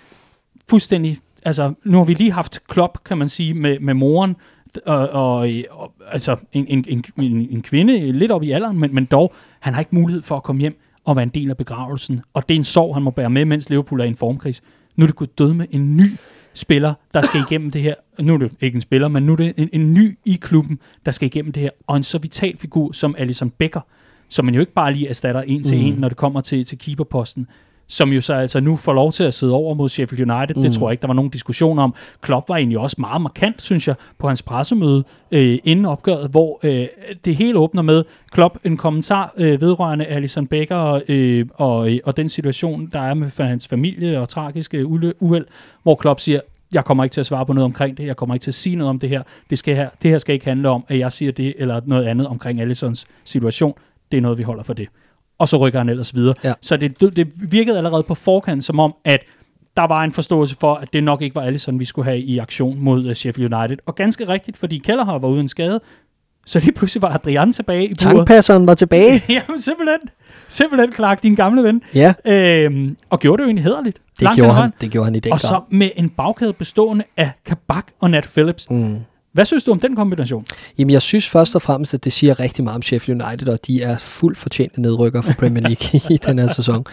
[0.68, 4.36] Fuldstændig, altså nu har vi lige haft klop, kan man sige, med, med moren,
[4.86, 8.94] og, og, og altså en, en, en, en, en kvinde lidt op i alderen, men,
[8.94, 11.56] men dog, han har ikke mulighed for at komme hjem og være en del af
[11.56, 12.20] begravelsen.
[12.34, 14.62] Og det er en sorg, han må bære med, mens Liverpool er i en formkris.
[14.96, 16.10] Nu er det gået død med en ny
[16.54, 17.94] spiller, der skal igennem det her.
[18.20, 20.78] Nu er det ikke en spiller, men nu er det en, en ny i klubben,
[21.06, 21.70] der skal igennem det her.
[21.86, 23.80] Og en så vital figur som Alison Becker,
[24.28, 25.84] som man jo ikke bare lige erstatter en til mm.
[25.84, 27.46] en, når det kommer til, til keeperposten
[27.90, 30.56] som jo så altså nu får lov til at sidde over mod Sheffield United.
[30.56, 30.62] Mm.
[30.62, 31.94] Det tror jeg ikke, der var nogen diskussion om.
[32.20, 36.60] Klopp var egentlig også meget markant, synes jeg, på hans pressemøde øh, inden opgøret, hvor
[36.62, 36.86] øh,
[37.24, 42.28] det hele åbner med Klopp en kommentar øh, vedrørende Alison Becker øh, og, og den
[42.28, 45.46] situation, der er med hans familie og tragiske uheld,
[45.82, 46.40] hvor Klopp siger,
[46.72, 48.54] jeg kommer ikke til at svare på noget omkring det, jeg kommer ikke til at
[48.54, 49.22] sige noget om det her.
[49.50, 52.06] Det, skal her, det her skal ikke handle om, at jeg siger det eller noget
[52.06, 53.74] andet omkring Alisons situation.
[54.12, 54.88] Det er noget, vi holder for det
[55.40, 56.34] og så rykker han ellers videre.
[56.44, 56.52] Ja.
[56.60, 59.20] Så det, det virkede allerede på forkant som om, at
[59.76, 62.38] der var en forståelse for, at det nok ikke var Allison, vi skulle have i
[62.38, 63.76] aktion mod uh, Sheffield United.
[63.86, 65.80] Og ganske rigtigt, fordi Kelleher var uden skade,
[66.46, 67.98] så lige pludselig var Adrian tilbage i buret.
[67.98, 69.22] Tankpasseren var tilbage.
[69.34, 69.98] Jamen simpelthen.
[70.48, 71.82] Simpelthen, Clark, din gamle ven.
[71.94, 72.14] Ja.
[72.26, 74.00] Øhm, og gjorde det jo egentlig hederligt.
[74.20, 77.30] Det gjorde, han, det gjorde han i den Og så med en bagkæde bestående af
[77.46, 78.70] Kabak og Nat Phillips.
[78.70, 79.00] Mm
[79.32, 80.46] Hvad synes du om den kombination?
[80.78, 83.58] Jamen, jeg synes først og fremmest, at det siger rigtig meget om Sheffield United, og
[83.66, 86.86] de er fuldt fortjente nedrykker for Premier League i den her sæson.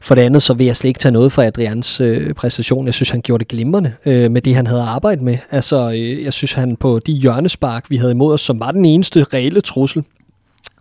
[0.00, 2.86] For det andet, så vil jeg slet ikke tage noget fra Adrians øh, præstation.
[2.86, 5.38] Jeg synes, han gjorde det glimrende øh, med det, han havde arbejdet med.
[5.50, 8.84] Altså, øh, jeg synes, han på de hjørnespark, vi havde imod os, som var den
[8.84, 10.04] eneste reelle trussel,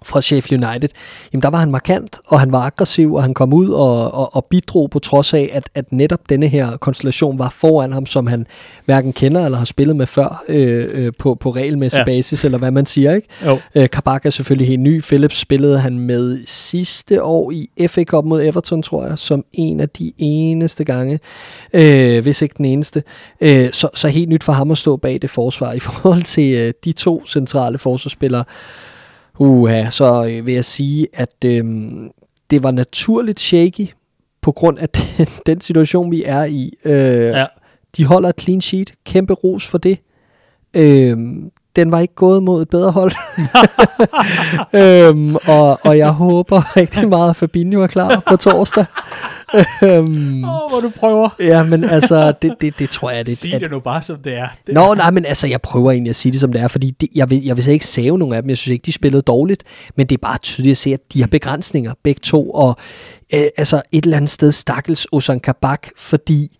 [0.05, 0.89] fra Sheffield United,
[1.33, 4.35] jamen der var han markant, og han var aggressiv, og han kom ud og, og,
[4.35, 8.27] og bidrog på trods af, at, at netop denne her konstellation var foran ham, som
[8.27, 8.47] han
[8.85, 12.03] hverken kender eller har spillet med før øh, øh, på, på regelmæssig ja.
[12.03, 13.15] basis, eller hvad man siger.
[13.15, 13.27] ikke.
[13.45, 13.59] Jo.
[13.75, 15.01] Øh, Kabak er selvfølgelig helt ny.
[15.01, 19.79] Phillips spillede han med sidste år i FA Cup mod Everton, tror jeg, som en
[19.79, 21.19] af de eneste gange,
[21.73, 23.03] øh, hvis ikke den eneste.
[23.41, 26.53] Øh, så, så helt nyt for ham at stå bag det forsvar i forhold til
[26.53, 28.43] øh, de to centrale forsvarsspillere,
[29.39, 31.63] Uha, så øh, vil jeg sige, at øh,
[32.51, 33.87] det var naturligt shaky
[34.41, 36.73] på grund af den, den situation, vi er i.
[36.85, 37.45] Øh, Ja.
[37.97, 38.93] De holder et clean sheet.
[39.05, 39.97] Kæmpe ros for det.
[40.73, 41.17] Øh,
[41.75, 43.11] den var ikke gået mod et bedre hold.
[44.81, 48.85] øhm, og, og jeg håber rigtig meget, at Fabinho er klar på torsdag.
[49.83, 51.29] Øhm, Åh, oh, hvor du prøver.
[51.39, 54.37] ja, men altså, det, det, det tror jeg, det, Sig det nu bare, som det
[54.37, 54.47] er.
[54.67, 56.91] Det, Nå, nej, men altså, jeg prøver egentlig at sige det, som det er, fordi
[56.91, 58.49] det, jeg, vil, jeg vil så ikke save nogen af dem.
[58.49, 59.63] Jeg synes ikke, de spillede dårligt,
[59.95, 62.75] men det er bare tydeligt at se, at de har begrænsninger, begge to, og
[63.33, 66.57] øh, altså et eller andet sted stakkels Ozan Kabak, fordi,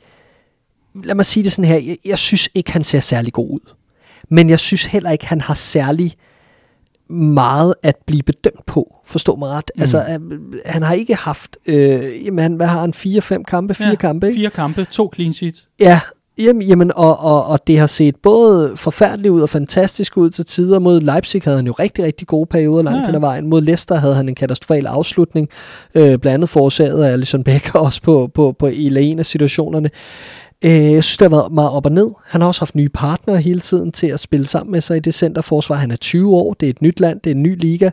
[1.03, 3.73] lad mig sige det sådan her, jeg, jeg synes ikke, han ser særlig god ud.
[4.29, 6.15] Men jeg synes heller ikke, han har særlig
[7.11, 9.71] meget at blive bedømt på, forstå mig ret.
[9.75, 9.81] Mm.
[9.81, 10.19] Altså,
[10.65, 14.27] han har ikke haft, øh, jamen, han, hvad har han, fire-fem kampe, fire ja, kampe,
[14.27, 14.39] ikke?
[14.39, 15.67] Fire kampe, to clean sheets.
[15.79, 15.99] Ja,
[16.37, 20.45] jamen, jamen og, og, og det har set både forfærdeligt ud og fantastisk ud til
[20.45, 20.79] tider.
[20.79, 23.05] Mod Leipzig havde han jo rigtig, rigtig gode perioder langt ja.
[23.05, 23.49] hen ad vejen.
[23.49, 25.49] Mod Leicester havde han en katastrofal afslutning,
[25.95, 29.89] øh, blandt andet forårsaget af Alisson Becker også på, på, på i en af situationerne.
[30.65, 32.09] Øh, jeg synes, det har været meget op og ned.
[32.25, 34.99] Han har også haft nye partnere hele tiden til at spille sammen med sig i
[34.99, 35.75] det centerforsvar.
[35.75, 37.89] Han er 20 år, det er et nyt land, det er en ny liga.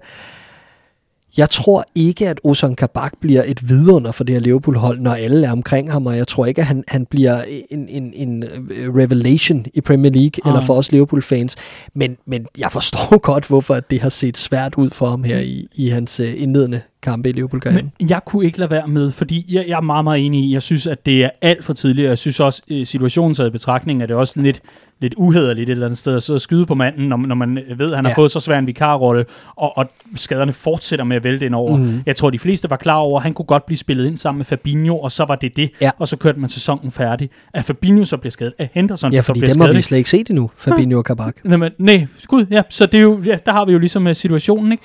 [1.36, 5.46] Jeg tror ikke, at Ozan Kabak bliver et vidunder for det her Liverpool-hold, når alle
[5.46, 8.94] er omkring ham, og jeg tror ikke, at han, han bliver en, en, en øh,
[8.94, 10.52] revelation i Premier League, Nej.
[10.52, 11.56] eller for os Liverpool-fans.
[11.94, 15.66] Men, men jeg forstår godt, hvorfor det har set svært ud for ham her i,
[15.74, 17.92] i hans øh, indledende kampe i Liverpool-karrieren.
[18.00, 20.52] Men jeg kunne ikke lade være med, fordi jeg, jeg er meget, meget enig i,
[20.52, 23.48] jeg synes, at det er alt for tidligt, og jeg synes også, øh, situationen taget
[23.48, 24.60] i betragtning, er det også lidt,
[25.00, 27.58] lidt uhederligt et eller andet sted at sidde og skyde på manden, når, når man
[27.76, 28.16] ved, at han har Ja.
[28.16, 29.24] fået så svær en vikarrolle,
[29.56, 31.76] og, og skaderne fortsætter med at vælte ind over.
[31.76, 32.02] Mhm.
[32.06, 34.38] Jeg tror, de fleste var klar over, at han kunne godt blive spillet ind sammen
[34.38, 35.90] med Fabinho, og så var det det, Ja.
[35.98, 37.30] og så kørte man sæsonen færdig.
[37.54, 39.76] At Fabinho så bliver skadet, at Henderson Ja, så fordi bliver dem har skadet.
[39.76, 41.36] vi slet ikke set endnu, Fabinho og Kabak.
[41.50, 44.12] Jamen, nej, gud, ja, så det er jo, ja, der har vi jo ligesom uh,
[44.12, 44.84] situationen, ikke?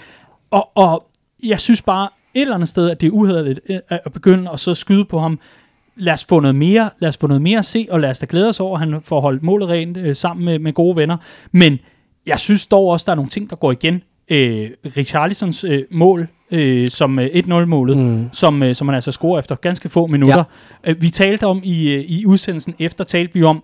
[0.52, 1.06] Og, og
[1.43, 4.60] jeg synes bare et eller andet sted, at det er uhederligt øh, at begynde at
[4.60, 5.39] så skyde på ham.
[5.95, 8.19] Lad os få noget mere, lad os få noget mere at se, og lad os
[8.19, 10.95] da glæde os over, at han får holdt målet rent øh, sammen med, med gode
[10.95, 11.17] venner.
[11.51, 11.79] Men
[12.25, 14.01] jeg synes dog også, der er nogle ting, der går igen.
[14.29, 18.29] Øh, Richarlisons øh, mål, øh, som øh, 1-0-målet, mm.
[18.34, 20.43] som, øh, som han altså scorer efter ganske få minutter.
[20.86, 20.91] Ja.
[20.91, 23.63] Øh, vi talte om i, øh, i udsendelsen efter, talte vi om,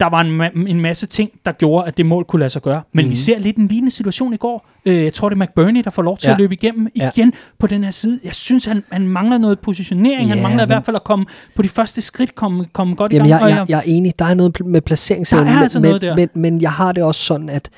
[0.00, 2.62] der var en, ma- en masse ting, der gjorde, at det mål kunne lade sig
[2.62, 2.82] gøre.
[2.92, 3.10] Men mm.
[3.10, 4.66] vi ser lidt en lignende situation i går.
[4.86, 6.30] Øh, jeg tror, det er McBurney, der får lov til ja.
[6.30, 6.34] Ja.
[6.34, 7.10] at løbe igennem Ja.
[7.16, 8.20] igen på den her side.
[8.24, 10.28] Jeg synes, han, han mangler noget positionering.
[10.28, 12.94] Han Ja, mangler i men- hvert fald at komme på de første skridt, komme, komme
[12.94, 13.42] godt Jamen, i gang.
[13.42, 14.18] jeg, jeg, jeg er enig.
[14.18, 17.20] Der er noget med placeringsevnen, Der er altså men, men, men jeg har det også
[17.24, 17.70] sådan, at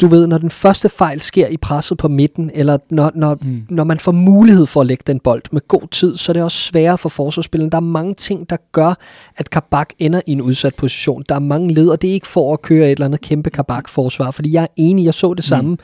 [0.00, 3.48] du ved, når den første fejl sker i presset på midten, eller når, når, Mm.
[3.48, 3.62] mm.
[3.70, 6.42] når man får mulighed for at lægge den bold med god tid, så er det
[6.42, 7.70] også sværere for forsvarsspilleren.
[7.72, 8.94] Der er mange ting, der gør,
[9.36, 11.24] at Kabak ender i en udsat position.
[11.28, 13.50] Der er mange led, og det er ikke for at køre et eller andet kæmpe
[13.50, 15.76] Kabak-forsvar, fordi jeg er enig, jeg så det samme.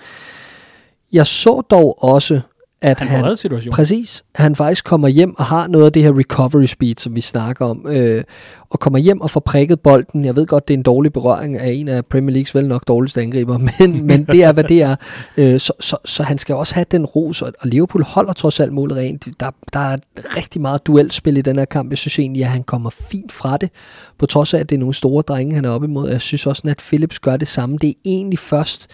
[1.12, 2.40] Jeg så dog også,
[2.84, 3.72] at Han han, situationen.
[3.74, 4.24] Præcis.
[4.34, 7.66] Han faktisk kommer hjem og har noget af det her recovery speed, som vi snakker
[7.66, 8.24] om, øh,
[8.70, 10.24] og kommer hjem og får prikket bolden.
[10.24, 12.88] Jeg ved godt, det er en dårlig berøring af en af Premier Leagues vel nok
[12.88, 14.96] dårligste angriber, men, men det er, hvad det er.
[15.36, 18.60] Øh, så, så, så han skal også have den ros, og og Liverpool holder trods
[18.60, 19.28] alt målet rent.
[19.40, 19.96] Der, der er
[20.36, 21.90] rigtig meget duelspil i den her kamp.
[21.90, 23.70] Jeg synes egentlig, at han kommer fint fra det,
[24.18, 26.10] på trods af, at det er nogle store drenge, han er op imod.
[26.10, 27.78] Jeg synes også, at Phillips gør det samme.
[27.80, 28.88] Det er egentlig først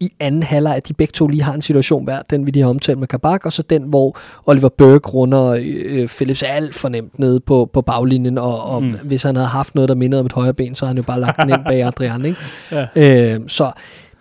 [0.00, 2.62] i anden halvleg, at de begge to lige har en situation hver, den vi lige
[2.62, 6.88] har omtalt med Kabak, og så den, hvor Oliver Burke runder øh, Phillips alt for
[6.88, 8.92] nemt nede på, på baglinjen, og, og Mm.
[9.04, 11.02] hvis han havde haft noget, der mindede om et højre ben, så havde han jo
[11.02, 12.38] bare lagt den ind bag Adrian, ikke?
[12.96, 13.34] Ja.
[13.34, 13.72] Øh, så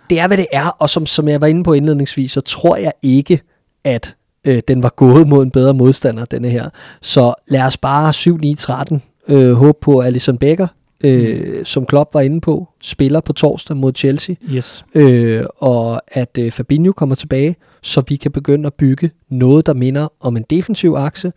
[0.10, 2.76] det er, hvad det er, og som, som jeg var inde på indledningsvis, så tror
[2.76, 3.42] jeg ikke,
[3.84, 4.16] at
[4.48, 6.70] øh, den var gået mod en bedre modstander, denne her.
[7.02, 8.10] Så lad os bare
[8.90, 10.68] 7-9-13 øh, håbe på Alisson Becker,
[11.04, 11.66] øh, Mm.
[11.66, 14.86] som Klopp var inde på, spiller på torsdag mod Chelsea Yes.
[14.96, 19.74] øh, og at øh, Fabinho kommer tilbage, så vi kan begynde at bygge noget, der
[19.74, 21.34] minder om en defensiv akse,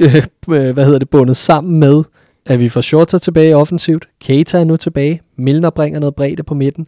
[0.00, 2.02] øh, hvad hedder det, bundet sammen med
[2.46, 4.08] at vi får Shorter tilbage offensivt.
[4.20, 5.20] Keita er nu tilbage.
[5.36, 6.86] Milner bringer noget bredde på midten.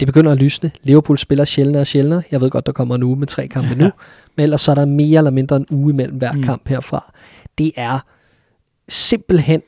[0.00, 0.70] Det begynder at lysne.
[0.82, 2.22] Liverpool spiller sjældnere og sjældnere.
[2.30, 3.84] Jeg ved godt, der kommer en uge med tre kampe nu.
[4.36, 6.42] Men ellers så er der mere eller mindre en uge imellem hver mm.
[6.42, 7.12] kamp herfra.
[7.58, 7.98] Det er
[8.88, 9.62] simpelthen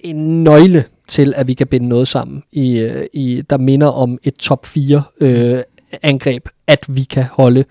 [0.00, 4.18] en nøgle til, at vi kan binde noget sammen, i, øh, i, der minder om
[4.22, 5.58] et top 4 øh,
[6.02, 7.64] angreb, at vi kan holde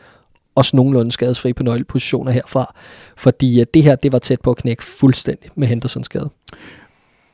[0.56, 2.74] os nogenlunde skadesfri på nøglepositioner herfra.
[3.18, 6.30] Fordi øh, det her, det var tæt på at knække fuldstændig med Hendersons skade.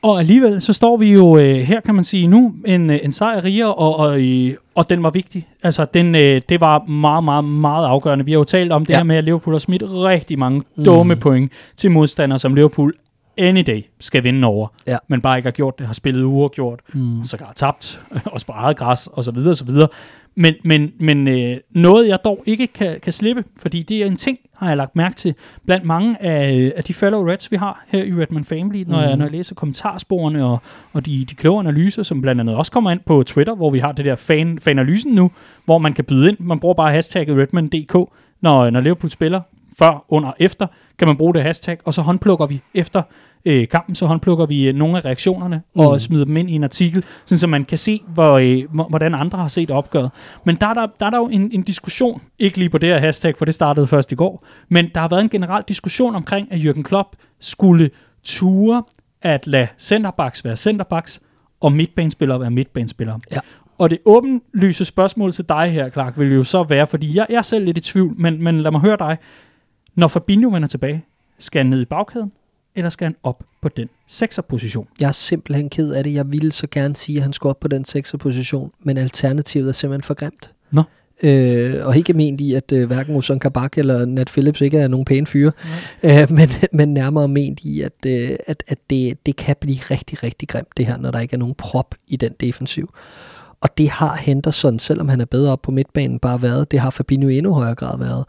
[0.04, 3.14] Og alligevel, så står vi jo øh, her, kan man sige, nu en, øh, en
[3.14, 5.48] sejr rigere, og, og, øh, og den var vigtig.
[5.64, 8.26] Altså, den, øh, det var meget, meget, meget afgørende.
[8.26, 8.98] Vi har jo talt om det ja.
[8.98, 10.84] her med, at Liverpool har smidt rigtig mange mm.
[10.84, 12.94] dumme point til modstandere, som Liverpool
[13.38, 14.98] any day skal vinde over, ja.
[15.08, 17.20] men bare ikke har gjort det, har spillet uafgjort, mm.
[17.20, 19.88] og så har tabt, også på eget græs, og så videre, og så videre.
[20.36, 24.16] Men, men, men øh, noget, jeg dog ikke kan, kan slippe, fordi det er en
[24.16, 27.86] ting, har jeg lagt mærke til, blandt mange af, af de fellow Reds, vi har
[27.88, 29.04] her i Redman Family, når, mm.
[29.04, 30.58] jeg, når jeg læser kommentarsporene og,
[30.94, 33.80] og de, de kloge analyser, som blandt andet også kommer ind på Twitter, hvor vi
[33.80, 35.32] har det der fan, fananalysen nu,
[35.66, 36.38] hvor man kan byde ind.
[36.40, 37.94] Man bruger bare hashtagget Redman.dk,
[38.42, 39.42] når, når Liverpool spiller,
[39.80, 40.68] før, under, efter,
[41.00, 43.02] kan man bruge det hashtag, og så håndplukker vi efter
[43.46, 45.82] øh, kampen, så håndplukker vi øh, nogle af reaktionerne mm.
[45.82, 49.16] og smider dem ind i en artikel, sådan så man kan se, hvor, øh, hvordan
[49.16, 50.12] andre har set opgøret.
[50.46, 52.90] Men der er der, der, er der jo en, en diskussion, ikke lige på det
[52.90, 56.16] her hashtag, for det startede først i går, men der har været en generel diskussion
[56.16, 57.90] omkring, at Jürgen Klopp skulle
[58.24, 58.84] ture
[59.22, 61.22] at lade centerbacks være centerbacks,
[61.62, 63.20] og midtbanespillere være midtbanespillere.
[63.32, 63.40] Ja.
[63.78, 67.38] Og det åbenlyse spørgsmål til dig her, Clark, vil jo så være, fordi jeg, jeg
[67.38, 69.18] er selv lidt i tvivl, men, men lad mig høre dig.
[69.96, 71.06] Når Fabinho vender tilbage,
[71.40, 72.32] skal han ned i bagkæden,
[72.76, 74.88] eller skal han op på den 6'er position?
[75.00, 76.14] Jeg er simpelthen ked af det.
[76.14, 79.70] Jeg ville så gerne sige, at han skulle op på den 6'er position, men alternativet
[79.70, 80.52] er simpelthen for grimt.
[80.72, 80.84] Nå.
[81.24, 84.88] Øh, og ikke ment i, at øh, hverken Uson Kabak eller Nat Phillips ikke er
[84.88, 85.52] nogen pæne fyre,
[86.04, 90.24] øh, men, men nærmere ment i, at, øh, at, at det, det kan blive rigtig,
[90.24, 92.94] rigtig grimt det her, når der ikke er nogen prop i den defensiv.
[93.62, 96.72] Og det har Henderson, selvom han er bedre op på midtbanen, bare været.
[96.72, 98.26] Det har Fabinho i endnu højere grad været.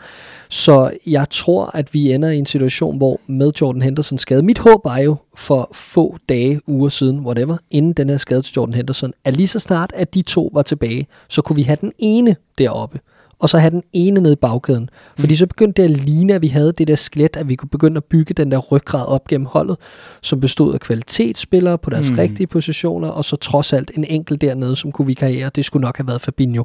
[0.49, 4.42] Så jeg tror, at vi ender i en situation, hvor med Jordan Henderson skade.
[4.42, 8.55] Mit håb er jo for få dage, uger siden, whatever, inden den her skade til
[8.55, 11.79] Jordan Henderson, at lige så snart, at de to var tilbage, så kunne vi have
[11.81, 13.01] den ene deroppe
[13.42, 14.90] og så have den ene ned i bagkæden.
[15.18, 15.37] Fordi mm.
[15.37, 17.96] så begyndte det at ligne, at vi havde det der skelet, at vi kunne begynde
[17.96, 19.76] at bygge den der ryggrad op gennem holdet,
[20.22, 22.16] som bestod af kvalitetsspillere på deres mm.
[22.16, 25.50] rigtige positioner, og så trods alt en enkelt dernede, som kunne vikariere.
[25.55, 26.64] Det skulle nok have været Fabinho,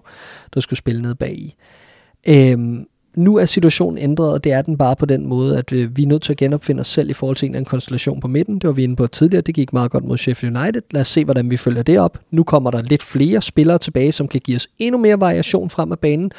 [0.54, 1.56] der skulle spille ned bag i.
[2.28, 2.86] Øhm,
[3.18, 6.04] nu er situationen ændret, og det er den bare på den måde, at øh, vi
[6.04, 8.28] er nødt til at genopfinde os selv i forhold til en eller anden konstellation på
[8.28, 8.56] midten.
[8.56, 10.82] Det var vi inde på tidligere, det gik meget godt mod Sheffield United.
[10.92, 12.20] Lad os se, hvordan vi følger det op.
[12.32, 15.92] Nu kommer der lidt flere spillere tilbage, som kan give os endnu mere variation frem
[15.92, 16.32] af banen,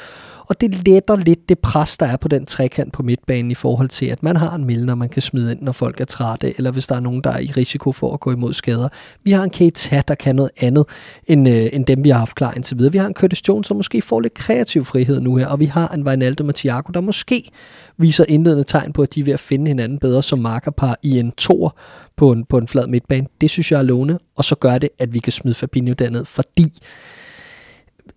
[0.49, 3.89] og det letter lidt det pres, der er på den trekant på midtbanen i forhold
[3.89, 6.71] til, at man har en Milner, man kan smide ind, når folk er trætte, eller
[6.71, 8.89] hvis der er nogen, der er i risiko for at gå imod skader.
[9.23, 10.85] Vi har en Keita, der kan noget andet,
[11.27, 12.91] end, øh, end dem, vi har haft klar indtil videre.
[12.91, 15.65] Vi har en Curtis Jones, som måske får lidt kreativ frihed nu her, og vi
[15.65, 17.51] har en Wijnaldum og Thiago, der måske
[17.97, 21.19] viser indledende tegn på, at de er ved at finde hinanden bedre som markerpar i
[21.19, 21.77] en tor
[22.15, 23.27] på en, på en flad midtbane.
[23.41, 26.25] Det synes jeg er lovende, og så gør det, at vi kan smide Fabinho derned,
[26.25, 26.79] fordi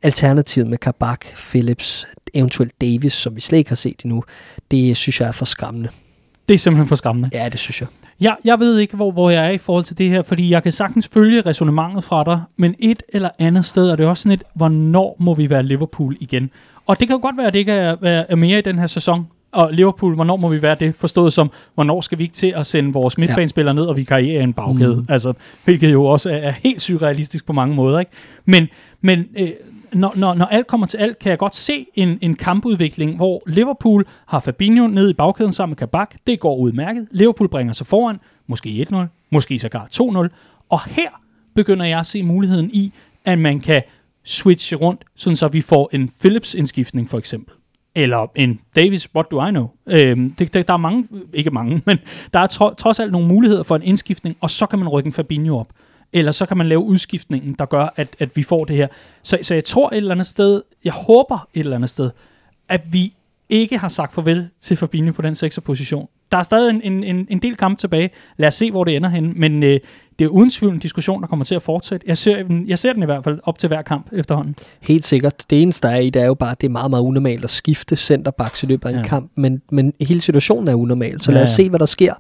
[0.03, 4.25] alternativet med Kabak, Phillips, eventuelt Davis, som vi slet ikke har set endnu,
[4.71, 5.89] det synes jeg er for skræmmende.
[6.49, 7.29] Det er simpelthen for skræmmende.
[7.33, 7.89] Ja, det synes jeg.
[8.21, 10.63] Jeg, jeg ved ikke, hvor, hvor jeg er i forhold til det her, fordi jeg
[10.63, 14.39] kan sagtens følge resonemanget fra dig, men et eller andet sted er det også sådan
[14.39, 16.51] et, hvornår må vi være Liverpool igen?
[16.87, 18.87] Og det kan jo godt være, at det ikke er, er mere i den her
[18.87, 20.95] sæson, og Liverpool, hvornår må vi være det?
[20.97, 24.43] Forstået som, hvornår skal vi ikke til at sende vores midtbanespillere ned, og vi karriere
[24.43, 24.97] en bagkæde?
[24.97, 25.07] Mm.
[25.09, 25.33] Altså,
[25.65, 27.99] hvilket jo også er, er helt surrealistisk på mange måder.
[27.99, 28.11] Ikke?
[28.45, 28.69] Men,
[29.01, 29.51] men øh,
[29.95, 33.43] når, når, når alt kommer til alt, kan jeg godt se en, en kampudvikling, hvor
[33.47, 36.15] Liverpool har Fabinho ned i bagkæden sammen med Kabak.
[36.27, 37.09] Det går udmærket.
[37.11, 38.97] Liverpool bringer sig foran, måske 1-0,
[39.31, 40.29] måske sågar 2-0.
[40.69, 41.09] Og her
[41.55, 42.93] begynder jeg at se muligheden i,
[43.25, 43.83] at man kan
[44.25, 47.55] switche rundt, sådan så vi får en Phillips-indskiftning for eksempel.
[47.95, 49.69] Eller en Davis, what do I know?
[49.87, 51.99] Øhm, det, det, der er mange, ikke mange, men
[52.33, 55.07] der er tro, trods alt nogle muligheder for en indskiftning, og så kan man rykke
[55.07, 55.69] en Fabinho op
[56.13, 58.89] eller så kan man lave udskiftningen, der gør, at, at vi får det her.
[59.23, 62.11] Så, så jeg tror et eller andet sted, jeg håber et eller andet sted,
[62.69, 63.13] at vi
[63.49, 65.61] ikke har sagt farvel til Fabinho på den 6.
[65.65, 66.09] position.
[66.33, 68.11] Der er stadig en, en, en del kamp tilbage.
[68.37, 69.41] Lad os se, hvor det ender hen.
[69.41, 69.81] Men øh,
[70.19, 72.05] det er uden tvivl en diskussion, der kommer til at fortsætte.
[72.09, 74.57] Jeg ser, jeg ser den i hvert fald op til hver kamp efterhånden.
[74.81, 75.45] Helt sikkert.
[75.51, 77.45] Det eneste, der er i, det er jo bare, at det er meget, meget unormalt
[77.45, 79.03] at skifte centerbacks i løbet af en ja.
[79.03, 79.31] kamp.
[79.35, 81.21] Men, men hele situationen er unormal.
[81.21, 82.15] Så lad os se, hvad der sker.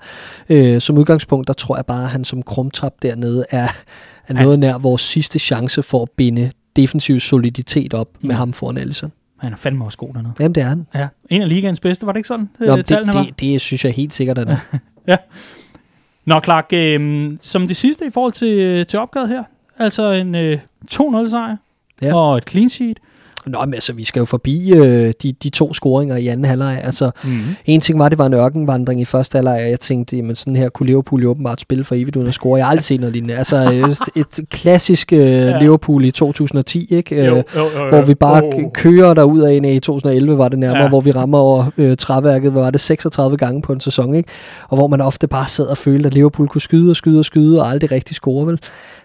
[0.50, 3.68] Øh, som udgangspunkt, der tror jeg bare, at han som krumtap dernede er,
[4.28, 8.26] er noget nær vores sidste chance for at binde defensiv soliditet op mm.
[8.26, 9.12] med ham foran Allison.
[9.38, 10.34] Han er fandme også god dernede.
[10.40, 10.86] Jamen, det er han.
[10.94, 11.08] Ja.
[11.30, 12.48] En af ligaens bedste, var det ikke sådan?
[12.60, 14.58] Nå, det, det, det, det, synes jeg helt sikkert, at det
[15.08, 15.16] Ja.
[16.24, 19.44] Nå, Clark, øh, som det sidste i forhold til, øh, til opgavet her,
[19.78, 20.58] altså en øh,
[20.90, 21.56] 2-0 sejr
[22.02, 22.16] Ja.
[22.16, 22.98] og et clean sheet.
[23.46, 26.80] Nå, men altså, vi skal jo forbi øh, de, de to scoringer i anden halvleg.
[26.84, 27.30] Altså, Mm.
[27.66, 30.34] en ting var, at det var en ørkenvandring i første halvleg, og jeg tænkte, jamen
[30.36, 32.56] sådan her kunne Liverpool jo åbenbart spille for evigt uden at score.
[32.58, 33.34] Jeg har aldrig set noget lignende.
[33.34, 33.56] Altså,
[34.16, 35.58] øh, et klassisk øh, ja.
[35.58, 37.14] Liverpool i 2010, ikke?
[37.16, 37.88] Øh, Jo, jo, jo, jo.
[37.88, 38.72] hvor vi bare oh.
[38.74, 40.88] kører der ud af en i 2011 var det nærmere, Ja.
[40.88, 44.28] hvor vi rammer over øh, træværket, var det, 36 gange på en sæson, ikke?
[44.68, 47.24] Og hvor man ofte bare sad og følte, at Liverpool kunne skyde og skyde og
[47.24, 48.58] skyde, og aldrig rigtig score, vel?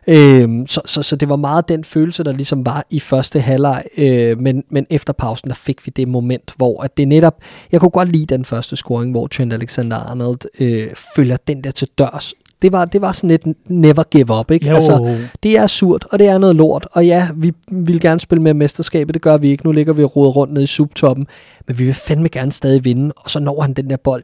[0.10, 3.84] Øhm, så, så, så det var meget den følelse, der ligesom var i første halvleg,
[3.98, 7.80] øh, men, men efter pausen, der fik vi det moment, hvor at det netop, jeg
[7.80, 12.34] kunne godt lide den første scoring, hvor Trent Alexander-Arnold øh, følger den der til dørs.
[12.62, 14.68] Det var, det var sådan et never give up, ikke?
[14.70, 14.76] Jo.
[14.76, 16.88] Altså, det er surt, og det er noget lort.
[16.92, 19.66] Og ja, vi vil gerne spille med mesterskabet, det gør vi ikke.
[19.66, 21.28] Nu ligger vi og roder rundt nede i subtoppen,
[21.68, 23.14] men vi vil fandme gerne stadig vinde.
[23.18, 24.24] Og så når han den der bold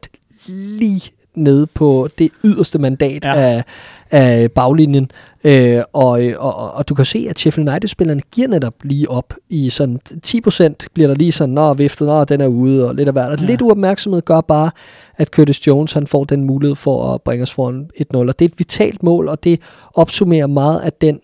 [0.78, 3.34] lige nede på det yderste mandat Ja.
[3.34, 3.64] af,
[4.10, 5.10] af baglinjen.
[5.44, 9.34] Øh, og, og, og, og du kan se, at Sheffield United-spillerne giver netop lige op
[9.50, 13.08] i sådan 10% bliver der lige sådan, nå, viftet, nå, den er ude, og lidt
[13.08, 13.32] af hvert.
[13.32, 13.46] Og Ja.
[13.46, 14.70] lidt uopmærksomhed gør bare,
[15.16, 18.16] at Curtis Jones han får den mulighed for at bringe os foran 1-0.
[18.16, 19.60] Og det er et vitalt mål, og det
[19.94, 21.20] opsummerer meget af den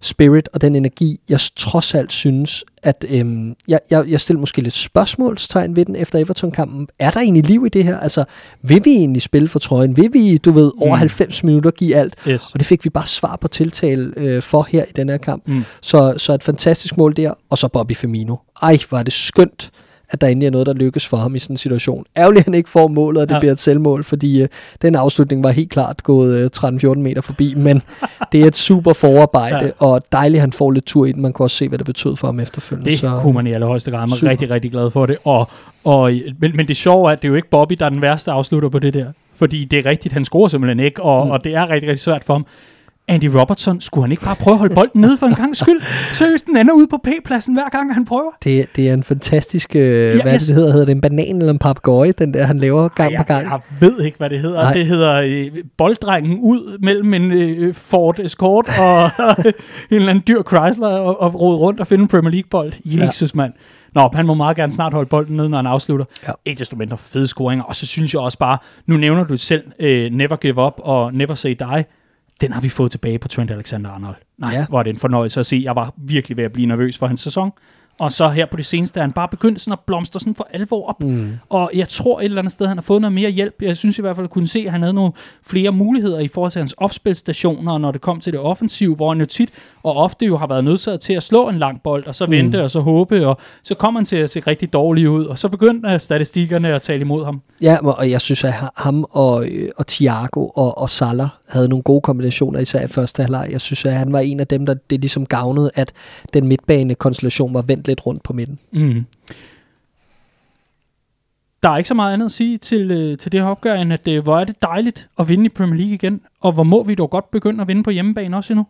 [0.00, 4.60] spirit og den energi, jeg trods alt synes, at øhm, jeg, jeg, jeg stiller måske
[4.60, 6.88] lidt spørgsmålstegn ved den efter Everton-kampen.
[6.98, 7.98] Er der egentlig liv i det her?
[8.00, 8.24] Altså,
[8.62, 9.96] vil vi egentlig spille for trøjen?
[9.96, 10.98] Vil vi, du ved, over Mm.
[10.98, 12.14] 90 minutter give alt?
[12.28, 12.50] Yes.
[12.52, 15.48] Og det fik vi bare svar på tiltale øh, for her i den her kamp.
[15.48, 15.64] Mm.
[15.80, 18.36] Så, så et fantastisk mål der, og så Bobby Firmino.
[18.62, 19.70] Ej, var det skønt,
[20.10, 22.04] at der endelig er noget, der lykkes for ham i sådan en situation.
[22.16, 23.38] Ærgerligt, at han ikke får målet, og det Ja.
[23.40, 24.48] bliver et selvmål, fordi øh,
[24.82, 26.50] den afslutning var helt klart gået øh,
[26.90, 27.82] 13-14 meter forbi, men
[28.32, 29.70] det er et super forarbejde, Ja.
[29.78, 31.22] og dejligt, at han får lidt tur i den.
[31.22, 32.90] Man kunne også se, hvad det betød for ham efterfølgende.
[32.90, 34.00] Det så, kunne man i allerhøjeste grad.
[34.00, 34.30] Man er super.
[34.30, 35.16] rigtig, rigtig glad for det.
[35.24, 35.48] Og,
[35.84, 38.02] og, men, men det sjove er, at det er jo ikke Bobby, der er den
[38.02, 39.06] værste afslutter på det der.
[39.36, 41.26] Fordi det er rigtigt, han scorer simpelthen ikke, og.
[41.26, 41.30] Mm.
[41.30, 42.46] og det er rigtig, rigtig svært for ham.
[43.08, 45.80] Andy Robertson, skulle han ikke bare prøve at holde bolden nede for en gang skyld?
[46.12, 48.30] Seriøst, den ender ude på P-pladsen hver gang, han prøver.
[48.44, 50.70] det, det er en fantastisk, øh, Ja, hvad jeg- det, hedder?
[50.72, 53.44] Hedder det en banan eller en papegøje, den der, han laver gang Ej, på gang?
[53.44, 54.62] Jeg, jeg ved ikke, hvad det hedder.
[54.62, 54.72] Nej.
[54.72, 59.10] Det hedder øh, bolddrengen ud mellem en øh, Ford Escort og
[59.44, 62.72] en eller anden dyr Chrysler og, og rode rundt og finde en Premier League-bold.
[62.84, 63.36] Jesus, ja.
[63.36, 63.52] mand.
[63.94, 66.04] Nå, han må meget gerne snart holde bolden nede, når han afslutter.
[66.28, 66.32] Ja.
[66.44, 67.64] Ikke desto mindre fede scoringer.
[67.64, 71.14] Og så synes jeg også bare, nu nævner du selv øh, Never Give Up og
[71.14, 71.84] Never Say Die.
[72.40, 74.16] Den har vi fået tilbage på Trent Alexander-Arnold.
[74.38, 74.66] Nej, ja.
[74.66, 75.60] Hvor er det en fornøjelse at se.
[75.64, 77.52] Jeg var virkelig ved at blive nervøs for hans sæson.
[77.98, 80.48] Og så her på det seneste er han bare begyndt sådan at blomstre sådan for
[80.52, 81.02] alvor op.
[81.02, 81.32] Mm.
[81.48, 83.62] Og jeg tror et eller andet sted, han har fået noget mere hjælp.
[83.62, 85.12] Jeg synes i hvert fald, at kunne se, at han havde nogle
[85.46, 89.20] flere muligheder i forhold til hans opspilstationer, når det kom til det offensive, hvor han
[89.20, 89.50] jo tit
[89.82, 92.64] og ofte jo har været nødsaget til at slå en lang bold, og så vente,
[92.64, 95.48] og så håbe, og så kom han til at se rigtig dårlig ud, og så
[95.48, 97.40] begyndte øh, statistikkerne at tale imod ham.
[97.62, 101.82] Ja, og jeg synes, at ham og, øh, og Thiago og, og Salah havde nogle
[101.82, 103.48] gode kombinationer, især i første halvleg.
[103.52, 105.92] Jeg synes, at han var en af dem, der det ligesom gavnede, at
[106.34, 108.58] den midtbane-konstellation var vendt lidt rundt på midten.
[108.72, 109.04] Mm.
[111.62, 113.92] Der er ikke så meget andet at sige til, øh, til det her opgør, end
[113.92, 116.82] at øh, hvor er det dejligt at vinde i Premier League igen, og hvor må
[116.82, 118.66] vi dog godt begynde at vinde på hjemmebane også endnu.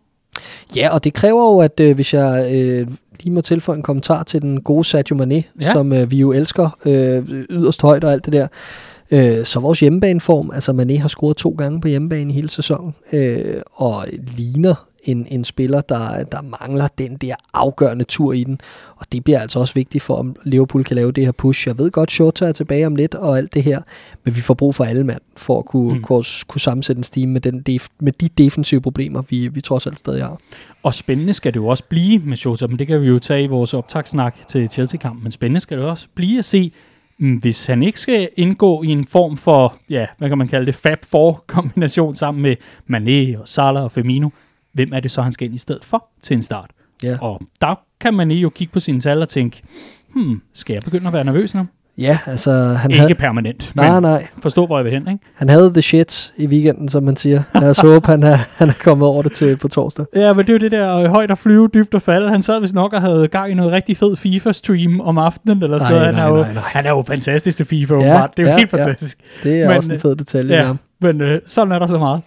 [0.75, 2.87] Ja, og det kræver jo, at øh, hvis jeg øh,
[3.19, 5.71] lige må tilføje en kommentar til den gode Sadio Mane, ja.
[5.71, 8.47] som øh, vi jo elsker øh, yderst højt og alt det der,
[9.11, 12.95] øh, så vores hjemmebaneform, altså Mane har scoret to gange på hjemmebane i hele sæsonen,
[13.13, 14.05] øh, og
[14.37, 18.61] ligner en, en spiller, der, der mangler den der afgørende tur i den.
[18.95, 21.67] Og det bliver altså også vigtigt for, om Liverpool kan lave det her push.
[21.67, 23.81] Jeg ved godt, Shota er tilbage om lidt og alt det her,
[24.25, 26.01] men vi får brug for alle mand for at kunne, Mm.
[26.01, 29.87] kunne, kunne sammensætte en steam med, den def, med de defensive problemer, vi, vi trods
[29.87, 30.37] alt stadig har.
[30.83, 33.43] Og spændende skal det jo også blive med Jota, men det kan vi jo tage
[33.43, 36.71] i vores optagssnak til Chelsea-kampen, men spændende skal det også blive at se,
[37.19, 40.75] hvis han ikke skal indgå i en form for, ja, hvad kan man kalde det,
[40.75, 42.55] Fab 4-kombination sammen med
[42.91, 44.29] Mané og Salah og Firmino,
[44.73, 46.71] hvem er det så, han skal ind i stedet for til en start?
[47.03, 47.17] Ja.
[47.21, 49.61] Og der kan man jo kigge på sine tal og tænke,
[50.13, 51.67] hmm, skal jeg begynde at være nervøs nu?
[51.99, 55.25] Ja, altså han Ikke havde, permanent, nej, men nej, forstå, hvor jeg vil hen, ikke?
[55.35, 57.43] han havde the shit i weekenden, som man siger.
[57.61, 60.05] Lad os håbe, han er, han er kommet over det til på torsdag.
[60.15, 62.29] Ja, men det er jo det der øh, højt at flyve, dybt at falde.
[62.31, 65.79] Han sad vist nok og havde gang i noget rigtig fed FIFA-stream om aftenen, eller
[65.79, 66.05] sådan noget.
[66.05, 66.63] Han, nej, er jo, nej, nej.
[66.65, 68.37] han er jo fantastisk til FIFA, Ja, åbenbart.
[68.37, 68.77] Det er jo ja, helt ja.
[68.77, 69.17] fantastisk.
[69.43, 70.55] Det er men, også en fed detalje.
[70.55, 70.73] Ja, Ja.
[71.01, 72.21] men øh, sådan er der så meget.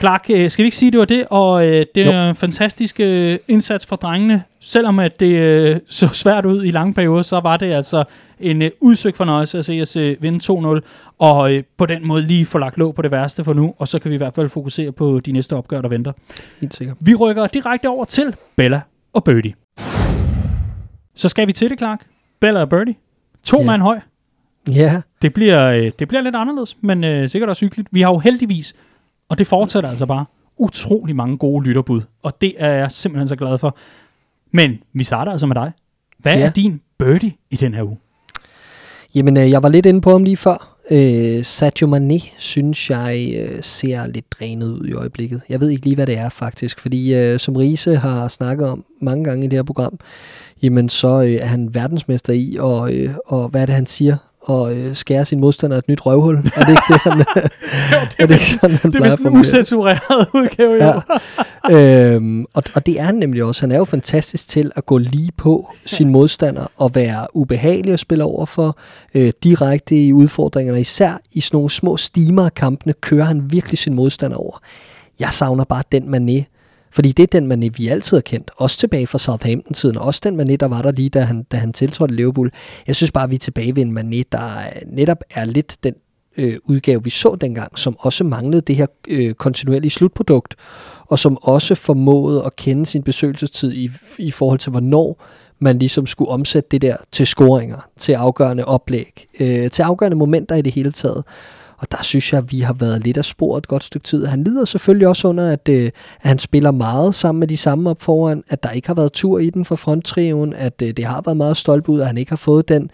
[0.00, 1.24] Clark, øh, skal vi ikke sige, det var det?
[1.30, 4.42] Og øh, det er en fantastisk øh, indsats for drengene.
[4.60, 8.04] Selvom at det øh, så svært ud i lange perioder, så var det altså
[8.40, 10.80] en øh, udsøgt fornøjelse at se os øh, vinde 2-0.
[11.18, 13.74] Og øh, på den måde lige få lagt låg på det værste for nu.
[13.78, 16.12] Og så kan vi i hvert fald fokusere på de næste opgør, der venter.
[16.60, 16.96] Helt sikkert.
[17.00, 18.80] Vi rykker direkte over til Bella
[19.12, 19.54] og Birdie.
[21.14, 22.00] Så skal vi til det, Clark.
[22.40, 22.94] Bella og Birdie.
[23.44, 23.66] To Ja.
[23.66, 23.98] mand høj.
[24.68, 27.88] Ja, Det bliver, øh, det bliver lidt anderledes, men øh, sikkert også hyggeligt.
[27.92, 28.74] Vi har jo heldigvis
[29.28, 30.24] Og det fortsætter altså bare
[30.58, 33.76] utrolig mange gode lytterbud, og det er jeg simpelthen så glad for.
[34.52, 35.72] Men vi starter altså med dig.
[36.18, 36.46] Hvad ja.
[36.46, 37.98] Er din birdie i den her uge?
[39.14, 40.76] Jamen, øh, jeg var lidt inde på ham lige før.
[40.90, 45.40] Øh, Sadio Mane, synes jeg, øh, ser lidt drænet ud i øjeblikket.
[45.48, 48.84] Jeg ved ikke lige, hvad det er faktisk, fordi øh, som Riese har snakket om
[49.00, 49.98] mange gange i det her program,
[50.62, 54.16] jamen så øh, er han verdensmester i, og, øh, og hvad er det, han siger?
[54.46, 56.36] Og øh, skære sin modstander et nyt røvhul.
[56.36, 57.20] Er det ikke det, han,
[58.18, 61.00] er det ikke sådan, han Det er vist en usensureret udgave, jo.
[61.70, 62.14] Ja.
[62.14, 63.60] øhm, og, og det er han nemlig også.
[63.60, 68.00] Han er jo fantastisk til at gå lige på sin modstander og være ubehagelig at
[68.00, 68.78] spille over for,
[69.14, 70.80] øh, direkte i udfordringerne.
[70.80, 74.58] Især i sådan nogle små stimer af kampene kører han virkelig sin modstander over.
[75.20, 76.55] Jeg savner bare den mané,
[76.96, 78.50] fordi det er den Mané, vi altid har kendt.
[78.56, 79.96] Også tilbage fra Southampton-tiden.
[79.96, 82.50] Også den Mané, der var der lige, da han, da han tiltrådte Liverpool.
[82.86, 85.94] Jeg synes bare, vi er tilbage ved en Mané, der øh, netop er lidt den
[86.36, 90.54] øh, udgave, vi så dengang, som også manglede det her øh, kontinuerlige slutprodukt,
[91.06, 95.24] og som også formåede at kende sin besøgelsestid i, i forhold til, hvornår
[95.58, 100.54] man ligesom skulle omsætte det der til scoringer, til afgørende oplæg, øh, til afgørende momenter
[100.54, 101.24] i det hele taget.
[101.78, 104.26] Og der synes jeg, at vi har været lidt af spor et godt stykke tid.
[104.26, 105.92] Han lider selvfølgelig også under, at, øh, at
[106.28, 109.38] han spiller meget sammen med de samme op foran, at der ikke har været tur
[109.38, 112.30] i den for fronttriven, at øh, det har været meget stolpe ud, at han ikke
[112.32, 112.90] har fået den,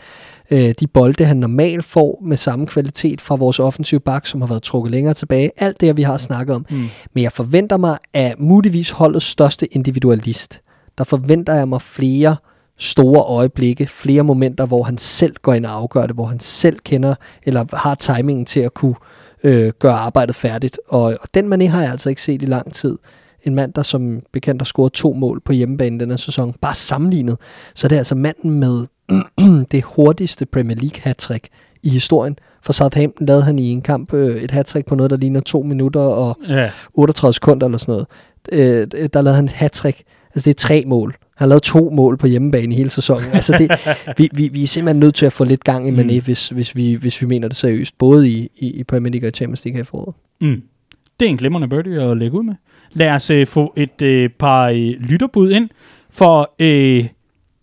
[0.51, 4.49] øh, de bolde, han normalt får med samme kvalitet fra vores offensive bak, som har
[4.49, 5.51] været trukket længere tilbage.
[5.57, 6.67] Alt det, vi har snakket om.
[6.71, 6.89] Mm.
[7.15, 10.61] Men jeg forventer mig af muligvis holdets største individualist.
[10.99, 12.37] Der forventer jeg mig flere
[12.83, 16.79] store øjeblikke, flere momenter, hvor han selv går ind og afgør det, hvor han selv
[16.85, 18.95] kender, eller har timingen til at kunne
[19.45, 20.81] øh, gøre arbejdet færdigt.
[20.89, 22.99] Og, og den Mané har jeg altså ikke set i lang tid.
[23.45, 27.37] En mand, der som bekendt har scoret to mål på hjemmebane denne sæson, bare sammenlignet,
[27.75, 28.87] så det er altså manden med
[29.73, 31.49] det hurtigste Premier League hattrick
[31.83, 32.39] i historien.
[32.63, 35.63] For Southampton lavede han i en kamp øh, et hattrick på noget, der ligner to
[35.63, 36.71] minutter og Ja.
[36.95, 38.07] 38 sekunder eller sådan noget.
[38.53, 40.03] Øh, der lavede han et hattrick.
[40.35, 41.17] Altså det er tre mål.
[41.43, 43.31] Han har lavet to mål på hjemmebane i hele sæsonen.
[43.33, 43.71] Altså det,
[44.19, 46.25] vi, vi, vi er simpelthen nødt til at få lidt gang i Mané, mm.
[46.25, 47.99] hvis, hvis, vi, hvis vi mener det seriøst.
[47.99, 50.15] Både i, i, i Premier League og Champions League her i foråret.
[50.41, 50.63] Mm.
[51.21, 52.55] Det er en glimrende birdie at lægge ud med.
[52.93, 55.69] Lad os øh, få et øh, par øh, lytterbud ind,
[56.11, 57.09] for øh,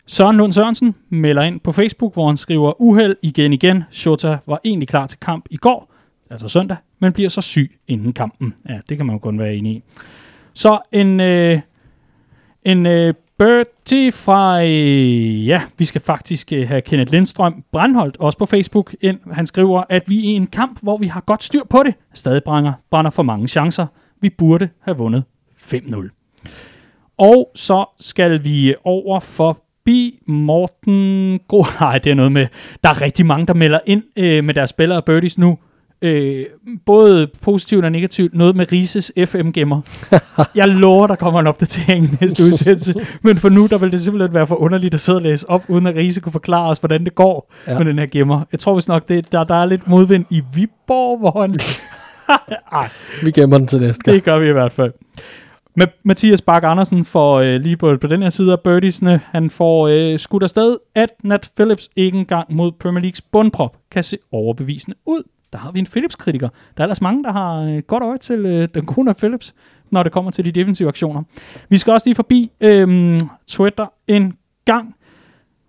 [0.06, 4.60] Søren Lund Sørensen melder ind på Facebook, hvor han skriver, uheld igen igen, Shota var
[4.64, 5.94] egentlig klar til kamp i går,
[6.30, 8.54] altså søndag, men bliver så syg inden kampen.
[8.68, 9.82] Ja, det kan man jo kun være enig i.
[10.52, 11.60] Så en, øh,
[12.64, 18.38] en øh, birdie fra, øh, ja, vi skal faktisk øh, have Kenneth Lindstrøm Brandholdt, også
[18.38, 19.18] på Facebook, ind.
[19.32, 22.44] Han skriver, at vi i en kamp, hvor vi har godt styr på det, stadig
[22.44, 23.86] brænder, brænder for mange chancer.
[24.20, 26.08] Vi burde have vundet 5-0.
[27.18, 31.64] Og så skal vi over for forbi Morten Gro...
[31.80, 32.46] Nej, det er noget med...
[32.84, 35.58] Der er rigtig mange, der melder ind øh, med deres spillere og birdies nu.
[36.02, 36.46] Øh,
[36.86, 38.34] både positivt og negativt.
[38.34, 39.80] Noget med Rises FM-gemmer.
[40.54, 42.94] Jeg lover, der kommer en opdatering i næste udsendelse.
[43.22, 45.64] Men for nu, der vil det simpelthen være for underligt at sidde og læse op,
[45.68, 47.72] uden at Rise kunne forklare os, hvordan det går ja.
[47.72, 47.78] Ja.
[47.78, 48.42] med den her gemmer.
[48.52, 51.54] Jeg tror vist nok, det, der, der er lidt modvind i Viborg, hvor han...
[52.72, 52.88] Ej,
[53.22, 54.14] Vi gemmer den til næste gang.
[54.14, 54.92] det gør vi i hvert fald.
[55.76, 59.50] Med Mathias Bak Andersen får øh, lige på, på den her side af birdiesne, han
[59.50, 64.18] får øh, skudt afsted, at Nat Phillips ikke engang mod Premier Leagues bundprop kan se
[64.32, 65.22] overbevisende ud.
[65.52, 66.48] Der har vi en Philips-kritiker.
[66.48, 69.54] Der er ellers mange, der har øh, godt øje til øh, den kone af Philips,
[69.90, 71.22] når det kommer til de defensive aktioner.
[71.68, 74.32] Vi skal også lige forbi øh, Twitter en
[74.64, 74.94] gang.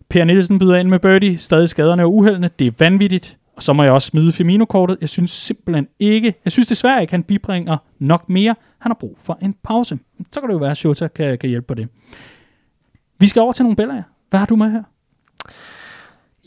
[0.09, 1.37] Per Nielsen byder ind med birdie.
[1.37, 2.49] Stadig skaderne og uheldene.
[2.59, 3.37] Det er vanvittigt.
[3.55, 4.97] Og så må jeg også smide Firmino-kortet.
[5.01, 6.33] Jeg synes simpelthen ikke...
[6.45, 8.55] Jeg synes desværre ikke, han bibringer nok mere.
[8.79, 9.99] Han har brug for en pause.
[10.31, 11.87] Så kan det jo være, at Shota kan, kan hjælpe på det.
[13.19, 14.03] Vi skal over til nogle billeder.
[14.29, 14.83] Hvad har du med her?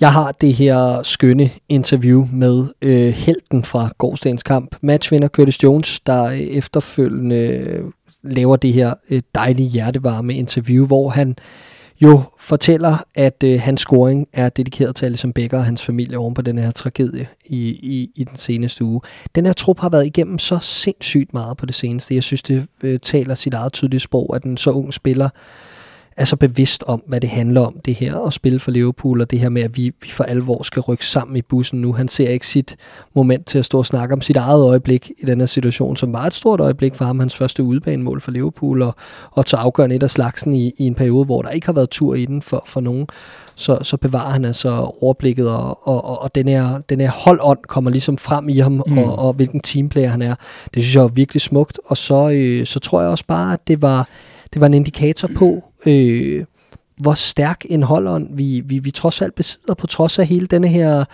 [0.01, 4.77] Jeg har det her skønne interview med øh, helten fra gårdsdagens kamp.
[4.83, 7.85] Matchvinder Curtis Jones, der øh, efterfølgende øh,
[8.23, 11.37] laver det her øh, dejlige hjertevarme interview, hvor han
[12.01, 16.35] jo fortæller, at øh, hans scoring er dedikeret til Alison Becker og hans familie oven
[16.35, 19.01] på den her tragedie i, i, i den seneste uge.
[19.35, 22.15] Den her trup har været igennem så sindssygt meget på det seneste.
[22.15, 25.29] Jeg synes, det øh, taler sit eget tydelige sprog, at en så ung spiller
[26.17, 29.31] er så bevidst om, hvad det handler om, det her at spille for Liverpool, og
[29.31, 31.93] det her med, at vi, vi for alvor skal rykke sammen i bussen nu.
[31.93, 32.77] Han ser ikke sit
[33.15, 36.13] moment til at stå og snakke om sit eget øjeblik i den her situation, som
[36.13, 38.95] var et stort øjeblik for ham, hans første udebanemål for Liverpool, og,
[39.31, 41.91] og til afgørende et af slagsen i, i en periode, hvor der ikke har været
[41.91, 43.07] tur i den for, for nogen.
[43.55, 47.59] Så, så bevarer han altså overblikket, og, og, og, og den, her, den her holdånd
[47.69, 48.99] kommer ligesom frem i ham, mm.
[48.99, 50.35] og, og hvilken teamplayer han er.
[50.75, 53.69] Det synes jeg er virkelig smukt, og så, øh, så tror jeg også bare, at
[53.69, 54.09] det var,
[54.55, 56.45] det var en indikator på, øh,
[56.97, 60.69] hvor stærk en holdånd vi, vi, vi trods alt besidder, på trods af hele denne
[60.69, 61.05] her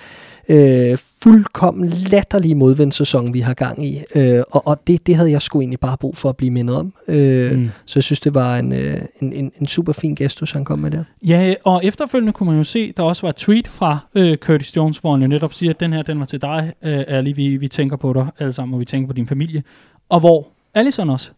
[0.48, 4.02] øh, fuldkommen latterlige modvindssæson, vi har gang i.
[4.14, 6.76] Øh, og og det, det havde jeg sgu egentlig bare brug for at blive mindet
[6.76, 6.92] om.
[7.08, 7.70] Øh, mm.
[7.86, 10.78] Så jeg synes, det var en, øh, en, en, en super fin gestus, han kom
[10.78, 11.04] med der.
[11.26, 14.76] Ja, og efterfølgende kunne man jo se, der også var et tweet fra øh, Curtis
[14.76, 17.32] Jones, hvor han jo netop siger, at den her, den var til dig, øh, Ali,
[17.32, 19.62] vi, vi tænker på dig alle sammen, og vi tænker på din familie.
[20.08, 21.30] Og hvor Allison også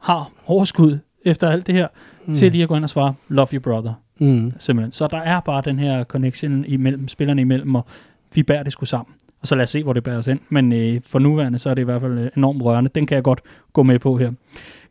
[0.00, 1.88] har overskud efter alt det her,
[2.26, 2.34] mm.
[2.34, 3.92] til lige at gå ind og svare, love you brother.
[4.18, 4.52] Mm.
[4.58, 4.92] Simpelthen.
[4.92, 7.86] Så der er bare den her connection imellem spillerne imellem, og
[8.34, 9.14] vi bærer det sgu sammen.
[9.40, 10.40] Og så lad os se, hvor det bærer os ind.
[10.48, 12.90] Men øh, for nuværende, så er det i hvert fald øh, enormt rørende.
[12.94, 13.40] Den kan jeg godt
[13.72, 14.30] gå med på her.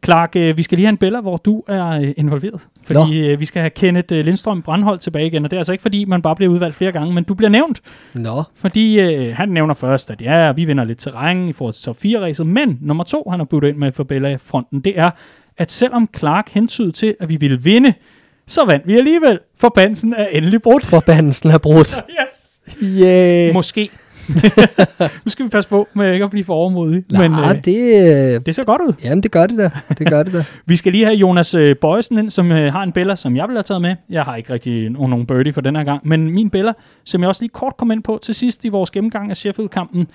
[0.06, 2.62] Clark, øh, vi skal lige have en billede, hvor du er øh, involveret.
[2.84, 5.46] Fordi øh, vi skal have Kenneth øh, Lindstrøm Brandhold tilbage igen.
[5.46, 7.50] Og det er altså ikke fordi, man bare bliver udvalgt flere gange, men du bliver
[7.50, 7.82] nævnt.
[8.16, 8.44] Nå.
[8.56, 11.98] Fordi øh, han nævner først, at ja, vi vinder lidt terræn i forhold til top
[11.98, 12.48] 4-ræset.
[12.48, 15.12] Men nummer to, han har budt ind med for Bella i fronten, det er,
[15.58, 17.94] at selvom Clark hentydede til, at vi ville vinde,
[18.48, 19.40] så vandt vi alligevel.
[19.58, 20.86] Forbandelsen er endelig brudt.
[20.86, 21.96] Forbandelsen er brudt.
[22.22, 22.62] Yes.
[22.84, 23.54] Yeah.
[23.54, 23.90] Måske.
[25.26, 27.04] nu skal vi passe på med ikke at blive for overmodige.
[27.12, 28.94] Nej, men, øh, det, det ser godt ud.
[29.04, 29.70] jamen det gør det da.
[29.98, 30.44] Det gør det da.
[30.66, 33.48] Vi skal lige have Jonas øh, Bøjsen ind, som øh, har en bella, som jeg
[33.48, 33.96] vil have taget med.
[34.10, 36.74] Jeg har ikke rigtig nogen, nogen birdie for den her gang, men min bella,
[37.06, 40.06] som jeg også lige kort kom ind på til sidst i vores gennemgang af Sheffield-kampen,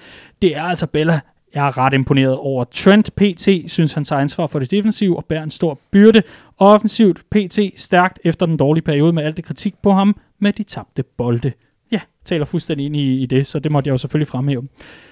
[0.43, 1.21] det er altså Bella,
[1.55, 2.65] jeg er ret imponeret over.
[2.65, 6.23] Trent PT synes, han tager ansvar for det defensive og bærer en stor byrde.
[6.59, 10.63] Offensivt PT stærkt efter den dårlige periode med alt det kritik på ham med de
[10.63, 11.53] tabte bolde.
[11.93, 14.69] Ja, taler fuldstændig ind i, i det, så det måtte jeg jo selvfølgelig fremhæve.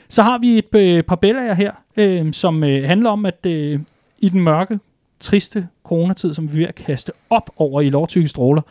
[0.08, 3.80] Så har vi et øh, par billeder her, øh, som øh, handler om, at øh,
[4.18, 4.78] i den mørke,
[5.20, 8.62] triste coronatid, som vi er ved at kaste op over i lovtykke stråler,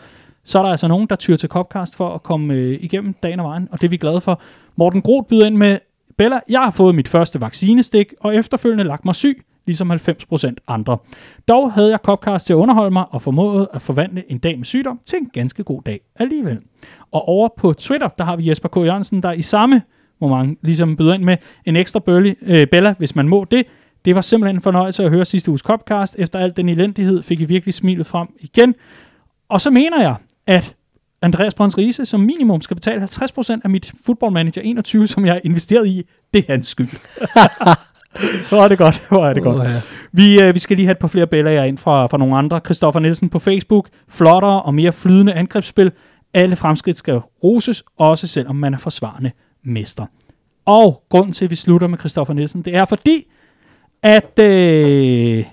[0.43, 3.39] så er der altså nogen, der tyrer til Copcast for at komme øh, igennem dagen
[3.39, 4.41] og vejen, og det er vi glade for.
[4.75, 5.77] Morten Groth byder ind med,
[6.19, 10.97] Bella, jeg har fået mit første vaccinestik, og efterfølgende lagt mig syg, ligesom 90% andre.
[11.47, 14.65] Dog havde jeg Copcast til at underholde mig og formået at forvandle en dag med
[14.65, 16.59] sygdom til en ganske god dag alligevel.
[17.11, 18.75] Og over på Twitter, der har vi Jesper K.
[18.75, 19.81] Jørgensen, der i samme
[20.21, 23.63] moment ligesom byder ind med en ekstra bølge, øh, Bella, hvis man må det.
[24.05, 26.15] Det var simpelthen en fornøjelse at høre sidste uges Copcast.
[26.19, 28.75] Efter al den elendighed fik I virkelig smilet frem igen.
[29.49, 30.15] Og så mener jeg,
[30.47, 30.75] at
[31.21, 35.33] Andreas Brøns Riese som minimum skal betale 50% af mit Football Manager 21, som jeg
[35.33, 36.03] har investeret i.
[36.33, 36.89] Det er hans skyld.
[38.49, 39.69] Hvor er det godt, hvor er det godt.
[39.69, 39.81] Ja.
[40.11, 42.59] Vi, øh, vi skal lige have et par flere billeder ind fra, fra nogle andre.
[42.65, 43.89] Christoffer Nielsen på Facebook.
[44.07, 45.91] Flottere og mere flydende angrebsspil.
[46.33, 49.31] Alle fremskridt skal roses, også selvom man er forsvarende
[49.63, 50.05] mester.
[50.65, 53.31] Og grunden til, at vi slutter med Christoffer Nielsen, det er fordi,
[54.03, 54.39] at...
[54.39, 55.45] Øh,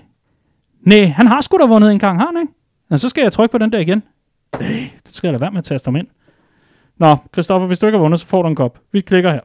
[0.81, 2.53] nej, han har sgu da vundet en gang, har han ikke?
[2.89, 4.03] Men så skal jeg trykke på den der igen.
[4.59, 6.07] Nej, du skal lade være med at taste ham ind.
[6.97, 8.79] Nå, Christoffer, hvis du ikke har vundet, så får du en kop.
[8.91, 9.41] Vi klikker her.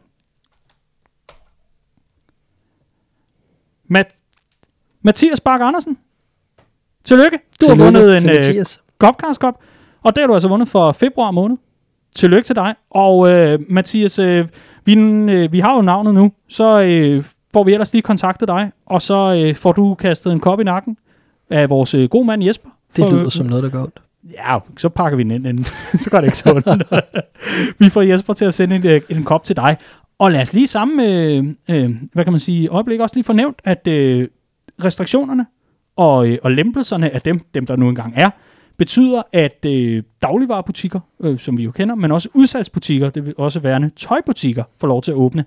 [3.88, 4.16] Mat-
[5.03, 5.98] Mathias Bak Andersen.
[7.05, 7.38] Tillykke.
[7.61, 8.44] Du har vundet en øh,
[9.34, 9.55] Cup,
[10.03, 11.57] og det har du altså vundet for februar måned.
[12.14, 12.74] Tillykke til dig.
[12.90, 14.48] Og øh, Mathias, øh,
[14.84, 18.72] vi, øh, vi har jo navnet nu, så øh, får vi ellers lige kontaktet dig,
[18.86, 20.96] og så øh, får du kastet en kop i nakken
[21.50, 22.68] af vores øh, gode mand Jesper.
[22.96, 24.03] Det For- lyder som noget, der går ondt.
[24.31, 25.64] Ja, så pakker vi den ind, inden.
[26.03, 26.83] så går det ikke så ondt.
[27.81, 29.77] vi får Jesper til at sende en, øh, en kop til dig.
[30.18, 33.33] Og lad os lige samme, øh, øh, hvad kan man sige, øjeblik også lige få
[33.33, 34.29] nævnt, at øh,
[34.85, 35.47] restriktionerne
[35.97, 38.31] og, øh, og lempelserne af dem, dem der nu engang er,
[38.77, 43.61] betyder, at øh, dagligvarerbutikker, øh, som vi jo kender, men også udsalgsbutikker, det vil også
[43.61, 45.45] værende tøjbutikker, får lov til at åbne.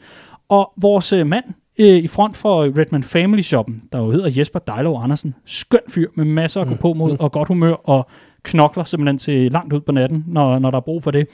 [0.50, 1.46] Og vores øh, mand
[1.80, 6.10] øh, i front for Redman Family Shoppen, der jo hedder Jesper Dejlov Andersen, skøn fyr
[6.16, 8.08] med masser at gå på mod og godt humør og
[8.46, 11.28] knokler simpelthen til langt ud på natten, når, når der er brug for det.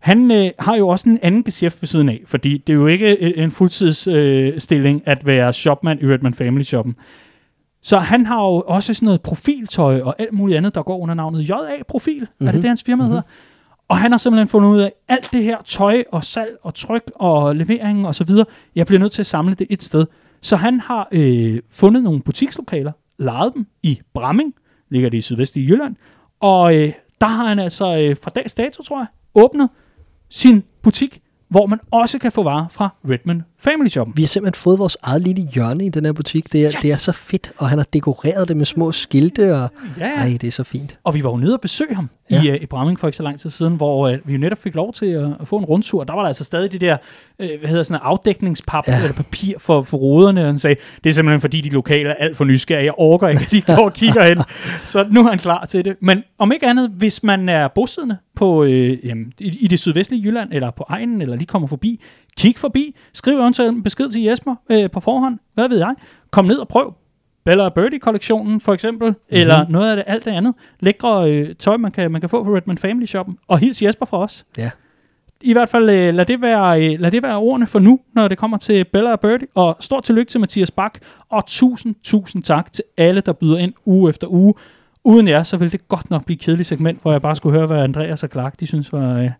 [0.00, 2.86] Han øh, har jo også en anden geschæft ved siden af, fordi det er jo
[2.86, 6.96] ikke øh, en fuldtidsstilling øh, stilling at være shopmand i Redman Family Shoppen.
[7.82, 11.14] Så han har jo også sådan noget profiltøj og alt muligt andet, der går under
[11.14, 12.20] navnet JA Profil.
[12.20, 12.46] Mm-hmm.
[12.46, 13.10] Er det det, hans firma mm-hmm.
[13.10, 13.22] hedder?
[13.88, 17.02] Og han har simpelthen fundet ud af, alt det her tøj og salg og tryk
[17.14, 20.06] og levering og så videre, jeg bliver nødt til at samle det et sted.
[20.40, 24.54] Så han har øh, fundet nogle butikslokaler, lejet dem i Bramming,
[24.90, 25.96] ligger det i sydvestlige Jylland,
[26.40, 29.68] og øh, der har han altså øh, fra dags dato, tror jeg, åbnet
[30.28, 34.16] sin butik, hvor man også kan få varer fra Redman Family Shoppen.
[34.16, 36.52] Vi har simpelthen fået vores eget lille hjørne i den her butik.
[36.52, 36.74] Det er, Yes!
[36.82, 40.38] det er så fedt, og han har dekoreret det med små skilte, og Ja, ej,
[40.40, 40.98] det er så fint.
[41.04, 42.42] Og vi var jo nede og besøge ham Ja.
[42.42, 44.58] i, uh, i Bramming for ikke så lang tid siden, hvor uh, vi jo netop
[44.62, 46.04] fik lov til at, at få en rundtur.
[46.04, 46.96] Der var der altså stadig det der,
[47.38, 48.96] uh, hvad hedder sådan afdækningspap ja.
[49.02, 50.40] eller papir for, for ruderne.
[50.40, 52.84] Og han sagde, det er simpelthen fordi de lokale er alt for nysgerrige.
[52.84, 54.38] Jeg orker ikke, at de går og kigger hen.
[54.84, 55.96] Så nu er han klar til det.
[56.00, 60.22] Men om ikke andet, hvis man er bosiddende på, øh, jamen, i, i det sydvestlige
[60.22, 62.00] Jylland, eller på egnen, eller lige kommer forbi,
[62.38, 65.38] kig forbi, skriv eventuelt en besked til Jesper øh, på forhånd.
[65.54, 65.94] Hvad ved jeg?
[66.30, 66.94] Kom ned og prøv.
[67.44, 69.24] Bella Birdie-kollektionen for eksempel, mm-hmm.
[69.30, 70.54] eller noget af det, alt det andet.
[70.80, 73.38] Lækre øh, tøj, man kan, man kan få fra Redman Family Shoppen.
[73.48, 74.46] Og hils Jesper fra os.
[74.58, 74.70] Ja.
[75.40, 78.28] i hvert fald øh, lad, det være, øh, lad det være ordene for nu, når
[78.28, 79.48] det kommer til Bella og Birdie.
[79.54, 83.72] Og stort tillykke til Mathias Bak, og tusind, tusind tak til alle, der byder ind
[83.84, 84.54] uge efter uge.
[85.04, 87.58] Uden jer, så ville det godt nok blive et kedeligt segment, hvor jeg bare skulle
[87.58, 89.30] høre, hvad Andreas og Clark, de synes var, øh,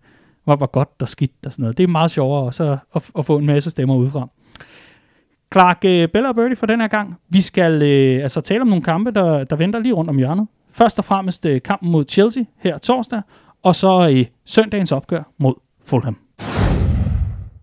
[0.48, 1.78] var, var godt og skidt og sådan noget.
[1.78, 4.28] Det er meget sjovere også at, at, at få en masse stemmer udefra.
[5.52, 7.16] Clark, øh, Bella og Birdie for den her gang.
[7.28, 10.46] Vi skal øh, altså tale om nogle kampe, der, der venter lige rundt om hjørnet.
[10.72, 13.22] Først og fremmest øh, kampen mod Chelsea her torsdag,
[13.62, 16.16] og så øh, søndagens opgør mod Fulham.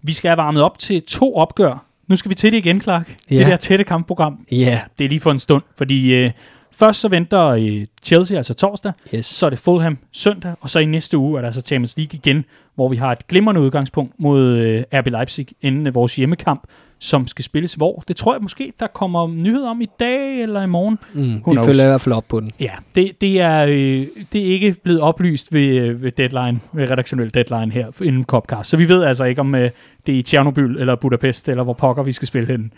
[0.04, 1.86] Vi skal have varmet op til to opgør.
[2.08, 3.18] Nu skal vi til det igen, Clark.
[3.32, 3.40] Ja.
[3.40, 4.46] Det der tætte kampprogram.
[4.52, 6.32] Ja, Det er lige for en stund, fordi øh,
[6.72, 9.26] først så venter øh, Chelsea, altså torsdag, yes.
[9.26, 12.20] så er det Fulham søndag, og så i næste uge er der så Champions League
[12.24, 12.46] igen,
[12.76, 16.64] hvor vi har et glimrende udgangspunkt mod øh, RB Leipzig inden øh, vores hjemmekamp,
[17.00, 18.04] som skal spilles hvor.
[18.08, 21.00] Det tror jeg måske, der kommer nyheder om i dag eller i morgen.
[21.14, 22.52] Mm, de følger i hvert fald op på den.
[22.60, 26.90] Ja, det, det, er, øh, det er ikke blevet oplyst ved, øh, ved deadline, ved
[26.92, 28.70] redaktionel deadline her inden Copcast.
[28.70, 29.72] Så vi ved altså ikke, om øh,
[30.06, 32.72] det er i Tjernobyl eller Budapest, eller hvor pokker vi skal spille hen.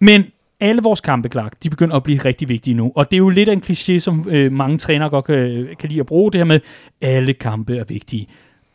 [0.00, 0.24] Men
[0.60, 2.92] alle vores kampe, Clark, de begynder at blive rigtig vigtige nu.
[2.94, 5.88] Og det er jo lidt af en kliché, som øh, mange trænere godt kan, kan
[5.88, 6.60] lide at bruge, det her med,
[7.00, 8.26] alle kampe er vigtige.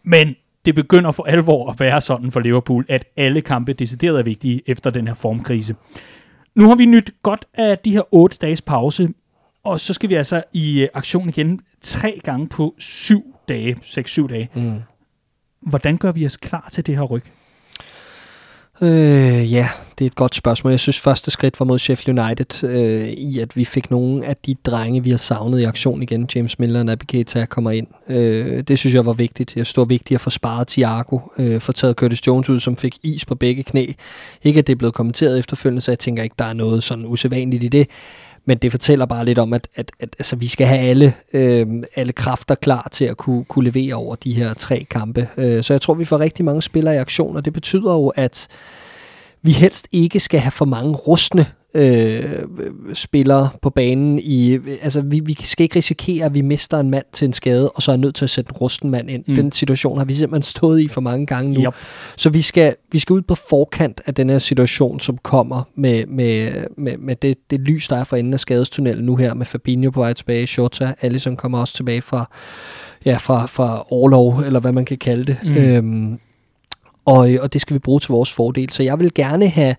[0.04, 0.36] Men
[0.66, 4.62] det begynder for alvor at være sådan for Liverpool, at alle kampe decideret er vigtige
[4.66, 5.76] efter den her formkrise.
[6.56, 9.10] Nu har vi nyt godt af de her otte dages pause,
[9.64, 14.30] og så skal vi altså i øh, aktion igen tre gange på syv dage, seks-syv
[14.30, 14.50] dage.
[14.54, 14.80] Mm.
[15.62, 17.24] Hvordan gør vi os klar til det her ryg?
[18.82, 19.70] Øh, ja,
[20.00, 20.72] det er et godt spørgsmål.
[20.72, 24.36] Jeg synes, første skridt var mod Sheffield United, øh, i at vi fik nogle af
[24.46, 26.30] de drenge, vi har savnet i aktion igen.
[26.36, 27.88] James Miller og Naby Keita kommer ind.
[28.08, 29.56] Øh, det synes jeg var vigtigt.
[29.56, 32.98] Jeg stod vigtigt at få sparet Thiago, øh, få taget Curtis Jones ud, som fik
[33.04, 33.92] is på begge knæ.
[34.44, 37.06] Ikke at det er blevet kommenteret efterfølgende, så jeg tænker ikke, der er noget sådan
[37.06, 37.88] usædvanligt i det.
[38.46, 41.68] Men det fortæller bare lidt om, at, at, at altså, vi skal have alle, øh,
[41.96, 45.30] alle kræfter klar til at kunne, kunne levere over de her tre kampe.
[45.38, 48.08] Øh, så jeg tror, vi får rigtig mange spillere i aktion, og det betyder jo,
[48.08, 48.48] at
[49.42, 52.24] vi helst ikke skal have for mange rustne øh,
[52.94, 54.20] spillere på banen.
[54.20, 57.70] I, altså, vi, vi skal ikke risikere, at vi mister en mand til en skade,
[57.70, 59.24] og så er nødt til at sætte en rusten mand ind.
[59.28, 59.36] Mm.
[59.36, 61.62] Den situation har vi simpelthen stået i for mange gange nu.
[61.62, 61.74] Yep.
[62.18, 66.06] Så vi skal, vi skal ud på forkant af den her situation, som kommer med,
[66.06, 69.46] med, med, med det, det lys, der er for enden af skadestunnelen nu her, med
[69.46, 72.30] Fabinho på vej tilbage, Shota, Allison kommer også tilbage fra,
[73.06, 75.38] ja, fra, fra overlov, eller hvad man kan kalde det.
[75.44, 75.58] Mm.
[75.58, 76.20] Øhm,
[77.06, 78.72] og, og det skal vi bruge til vores fordel.
[78.72, 79.76] Så jeg vil gerne have,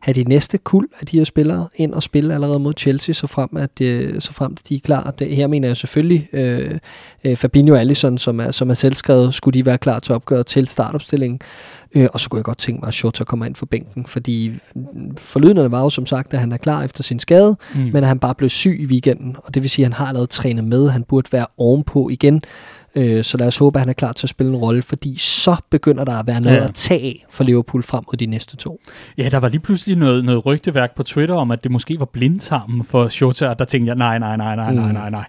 [0.00, 3.26] have de næste kul af de her spillere ind og spille allerede mod Chelsea, så
[3.26, 5.10] frem at, øh, så frem at de er klar.
[5.10, 6.78] Det, her mener jeg selvfølgelig øh,
[7.24, 10.46] øh, Fabinho og Alisson, som er, som er selvskrevet, skulle de være klar til opgøret
[10.46, 11.40] til startopstillingen.
[11.96, 14.52] Øh, og så kunne jeg godt tænke mig, at Shota kommer ind for bænken, fordi
[15.16, 17.80] forlydende var jo som sagt, at han er klar efter sin skade, Mm.
[17.80, 20.06] men at han bare blev syg i weekenden, og det vil sige, at han har
[20.06, 22.42] allerede trænet med, han burde være ovenpå igen,
[22.94, 25.16] Øh, så lad os håbe, at han er klar til at spille en rolle, fordi
[25.16, 26.64] så begynder der at være noget Ja.
[26.64, 28.80] at tage af for Liverpool frem mod de næste to.
[29.18, 32.04] Ja, der var lige pludselig noget, noget rygteværk på Twitter om, at det måske var
[32.04, 34.92] blindtarmen for Shota, og der tænkte jeg, nej, nej, nej, nej, nej, Mm.
[34.94, 35.24] nej, nej.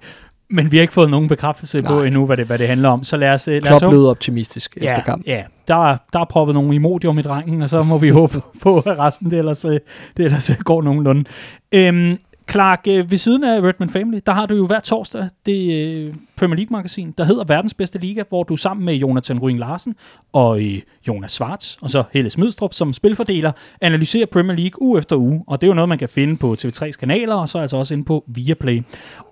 [0.51, 2.05] Men vi har ikke fået nogen bekræftelse på Nej.
[2.05, 3.03] endnu, hvad det, hvad det handler om.
[3.03, 5.24] Så lad os, øh, lad os Klopp lød optimistisk ja, efter kampen.
[5.28, 8.41] ja, der, er- der er proppet nogle emojier i drengen, og så må vi håbe
[8.62, 9.72] på, at resten det ellers, øh,
[10.18, 11.24] det ellers øh, går nogenlunde.
[11.72, 12.18] Øhm,
[12.50, 16.14] Clark, øh, ved siden af Redman Family, der har du jo hver torsdag det øh,
[16.36, 19.95] Premier League-magasin, der hedder Verdens Bedste Liga, hvor du sammen med Jonathan Ruin Larsen
[20.34, 25.16] og øh, Jonas Schwartz, og så Helle Smidstrup som spilfordeler, analyserer Premier League uge efter
[25.16, 25.43] uge.
[25.47, 27.93] Og det er jo noget, man kan finde på TV3's kanaler, og så altså også
[27.93, 28.84] inde på Viaplay.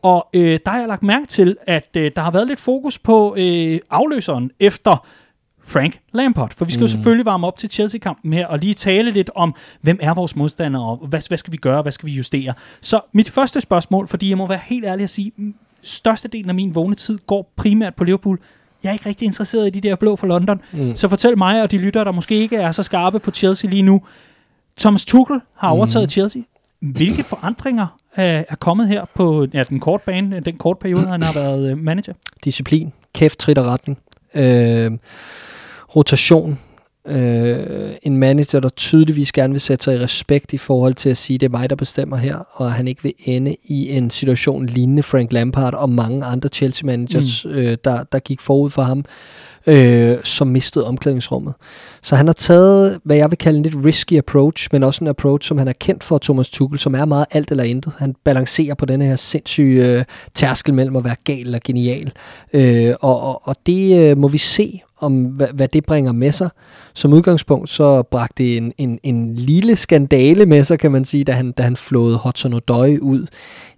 [0.01, 2.99] Og øh, der har jeg lagt mærke til, at øh, der har været lidt fokus
[2.99, 5.05] på øh, afløseren efter
[5.68, 6.51] Frank Lampard.
[6.57, 6.86] For vi skal mm.
[6.86, 10.36] jo selvfølgelig varme op til Chelsea-kampen her, og lige tale lidt om, hvem er vores
[10.36, 12.53] modstandere, og hvad, hvad skal vi gøre, hvad skal vi justere.
[12.82, 16.55] Så mit første spørgsmål, fordi jeg må være helt ærlig at sige, mm, størstedelen af
[16.55, 18.39] min vågne tid går primært på Liverpool.
[18.84, 20.61] Jeg er ikke rigtig interesseret i de der blå fra London.
[20.72, 20.95] Mm.
[20.95, 23.82] Så fortæl mig og de lyttere, der måske ikke er så skarpe på Chelsea lige
[23.82, 24.01] nu.
[24.80, 26.09] Thomas Tuchel har overtaget mm.
[26.09, 26.41] Chelsea.
[26.80, 31.22] Hvilke forandringer er, er kommet her på ja, den korte bane, den korte periode, han
[31.22, 32.13] har været øh, manager?
[32.43, 33.97] Disciplin, kæft, trit og retning.
[34.36, 34.91] Øh,
[35.96, 36.60] rotation.
[37.10, 37.58] Øh,
[38.04, 41.38] en manager, der tydeligvis gerne vil sætte sig i respekt i forhold til at sige,
[41.38, 44.66] det er mig, der bestemmer her, og at han ikke vil ende i en situation
[44.66, 47.52] lignende Frank Lampard og mange andre Chelsea-managers, mm.
[47.52, 49.06] øh, der, der gik forud for ham,
[49.68, 51.54] øh, som mistede omklædningsrummet.
[52.04, 55.08] Så han har taget, hvad jeg vil kalde en lidt risky approach, men også en
[55.08, 57.94] approach, som han er kendt for, Thomas Tuchel, som er meget alt eller intet.
[57.98, 62.12] Han balancerer på den her sindssyge øh, tærskel mellem at være gal og genial.
[62.54, 66.32] Øh, og, og, og det øh, må vi se, om hvad, hvad det bringer med
[66.32, 66.50] sig
[66.98, 71.32] som udgangspunkt så bragte en, en, en lille skandale med sig, kan man sige, da
[71.32, 73.28] han, da han flåede Hudson Odoi ud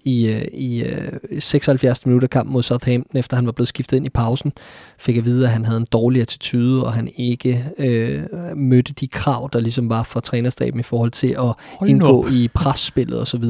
[0.03, 4.05] i, øh, i øh, 76 minutter kamp mod Southampton, efter han var blevet skiftet ind
[4.05, 4.51] i pausen.
[4.97, 8.21] Fik at vide, at han havde en dårlig attitude, og han ikke øh,
[8.55, 12.49] mødte de krav, der ligesom var for trænerstaben i forhold til at Hold indgå i
[12.53, 13.43] presspillet osv.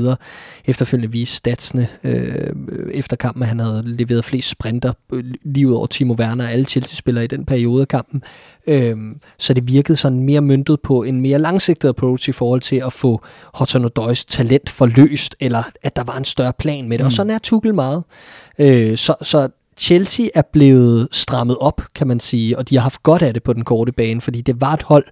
[0.66, 2.54] Efterfølgende viste statsene øh,
[2.94, 6.52] efter kampen, at han havde leveret flest sprinter øh, lige ud over Timo Werner og
[6.52, 8.24] alle Chelsea-spillere i den periode af kampen.
[8.68, 12.76] Øhm, så det virkede sådan mere møntet på en mere langsigtet approach i forhold til
[12.86, 13.22] at få
[13.60, 17.04] Hudson O'Doys talent forløst, eller at der var en større plan med det.
[17.04, 17.06] Mm.
[17.06, 18.04] Og sådan er Tuchel meget.
[18.60, 19.50] Øh, så, så
[19.80, 23.44] Chelsea er blevet strammet op, kan man sige, og de har haft godt af det
[23.44, 25.06] på den korte bane, fordi det var et hold,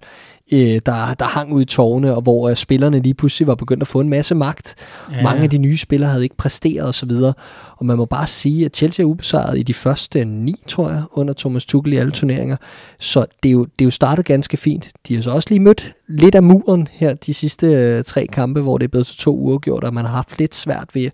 [0.52, 3.82] øh, der, der hang ud i tårne, og hvor øh, spillerne lige pludselig var begyndt
[3.82, 4.74] at få en masse magt.
[5.12, 5.22] Ja.
[5.22, 7.10] Mange af de nye spillere havde ikke præsteret osv.
[7.10, 7.34] Og,
[7.76, 11.02] og man må bare sige, at Chelsea er ubesejret i de første ni, tror jeg,
[11.12, 12.56] under Thomas Tuchel i alle turneringer.
[12.98, 14.90] Så det er jo, det er jo startet ganske fint.
[15.08, 18.60] De har så også lige mødt lidt af muren her de sidste øh, tre kampe,
[18.60, 21.10] hvor det er blevet to uger gjort, og man har haft lidt svært ved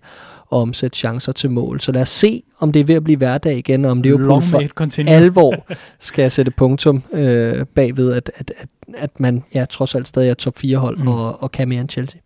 [0.55, 1.79] at omsætte chancer til mål.
[1.79, 4.43] Så lad os se, om det er ved at blive hverdag igen, og om Liverpool
[4.43, 4.61] for
[5.07, 5.65] alvor
[5.99, 10.33] skal sætte punktum øh, bagved, at, at, at at man ja, trods alt stadig er
[10.33, 11.07] top 4 hold mm.
[11.07, 12.21] og, og kan mere end Chelsea.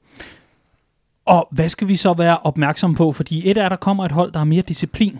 [1.25, 3.11] Og hvad skal vi så være opmærksom på?
[3.11, 5.17] Fordi et er, at der kommer et hold, der har mere disciplin.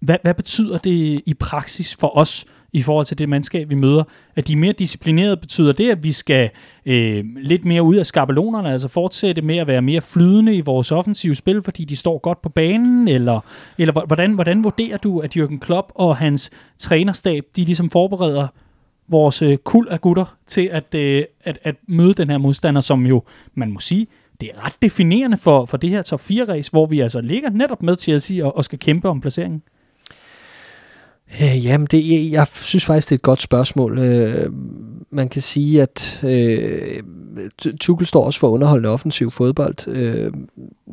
[0.00, 2.44] Hvad, hvad betyder det i praksis for os
[2.74, 4.04] i forhold til det mandskab, vi møder?
[4.36, 6.50] At de er mere disciplinerede, betyder det, at vi skal
[6.86, 10.92] øh, lidt mere ud af skabelonerne, altså fortsætte med at være mere flydende i vores
[10.92, 13.08] offensive spil, fordi de står godt på banen?
[13.08, 13.40] Eller,
[13.78, 18.48] eller hvordan, hvordan vurderer du, at Jürgen Klopp og hans trænerstab, de ligesom forbereder
[19.08, 23.06] vores øh, kul af gutter til at, øh, at, at møde den her modstander, som
[23.06, 23.22] jo,
[23.54, 24.06] man må sige,
[24.40, 27.82] det er ret definerende for, for det her top 4-race, hvor vi altså ligger netop
[27.82, 29.62] med Chelsea og, og skal kæmpe om placeringen.
[31.40, 33.98] Øh, jamen, det, jeg, jeg synes faktisk, det er et godt spørgsmål.
[33.98, 34.52] Øh,
[35.10, 37.02] man kan sige, at øh,
[37.80, 40.32] Tuchel står også for underholdende offensiv fodbold øh,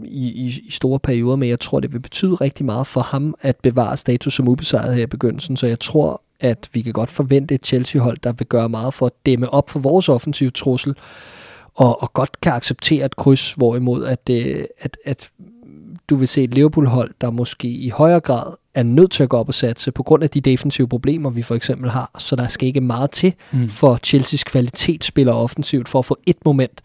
[0.06, 3.36] i, i, i store perioder, men jeg tror, det vil betyde rigtig meget for ham
[3.42, 7.12] at bevare status som ubesejret her i begyndelsen, så jeg tror, at vi kan godt
[7.12, 10.96] forvente et Chelsea-hold, der vil gøre meget for at dæmme op for vores offensive trussel,
[11.76, 15.30] og, og godt kan acceptere et kryds, hvorimod at, øh, at, at
[16.10, 19.38] du vil se et Liverpool-hold, der måske i højere grad er nødt til at gå
[19.38, 22.12] op og satse på grund af de defensive problemer, vi for eksempel har.
[22.18, 23.70] Så der skal ikke meget til mm.
[23.70, 26.82] for Chelseas kvalitetsspillere offensivt for at få et moment,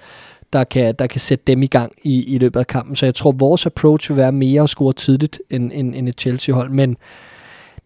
[0.52, 2.96] der kan, der kan sætte dem i gang i, i løbet af kampen.
[2.96, 6.20] Så jeg tror, vores approach vil være mere at score tidligt end, end, end et
[6.20, 6.70] Chelsea-hold.
[6.70, 6.96] Men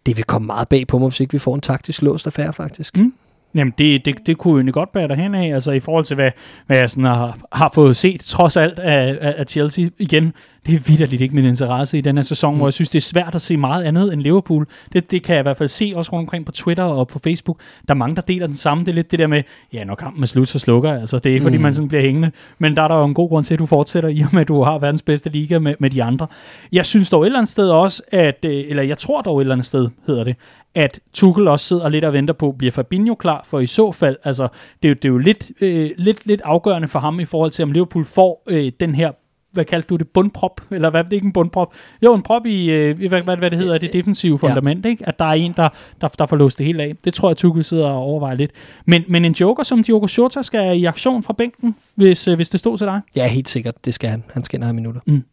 [0.06, 2.52] det vil komme meget bag på mig, hvis ikke vi får en taktisk låst affære,
[2.52, 2.96] faktisk.
[2.96, 3.12] Mm.
[3.54, 6.30] Jamen, det, det, det kunne jo godt bære derhen af, altså i forhold til, hvad,
[6.66, 10.32] hvad jeg sådan har, har fået set, trods alt af, af Chelsea igen.
[10.66, 12.58] Det er vidderligt ikke min interesse i den her sæson, mm.
[12.58, 14.66] hvor jeg synes, det er svært at se meget andet end Liverpool.
[14.92, 17.18] Det, det kan jeg i hvert fald se også rundt omkring på Twitter og på
[17.18, 17.60] Facebook.
[17.88, 18.84] Der er mange, der deler den samme.
[18.84, 19.42] Det er lidt det der med,
[19.72, 21.62] ja, når kampen er slut, så slukker Altså, det er ikke, fordi mm.
[21.62, 22.30] man sådan bliver hængende.
[22.58, 24.40] Men der er der jo en god grund til, at du fortsætter, i og med,
[24.40, 26.26] at du har verdens bedste liga med, med de andre.
[26.72, 29.42] Jeg synes dog et eller andet sted også, at, øh, eller jeg tror dog et
[29.42, 30.36] eller andet sted, hedder det,
[30.74, 33.42] at Tuchel også sidder lidt og venter på, bliver Fabinho klar?
[33.46, 34.48] For i så fald, altså,
[34.82, 37.50] det er jo, det er jo lidt, øh, lidt, lidt afgørende for ham i forhold
[37.50, 39.12] til, om Liverpool får øh, den her
[39.52, 42.46] hvad kaldte du det, bundprop, eller hvad, det er ikke en bundprop, jo, en prop
[42.46, 44.90] i, øh, hvad, hvad, hvad det hedder, det defensive fundament, ja.
[44.90, 45.08] ikke?
[45.08, 45.68] at der er en, der,
[46.00, 46.96] der, der får låst det hele af.
[47.04, 48.50] Det tror jeg, Tuchel sidder og overvejer lidt.
[48.86, 52.50] Men, men en joker som Diogo Jota skal i aktion fra bænken, hvis, øh, hvis
[52.50, 53.00] det stod til dig?
[53.16, 54.24] Ja, helt sikkert, det skal han.
[54.32, 55.00] Han skal have minutter.
[55.06, 55.24] Mm.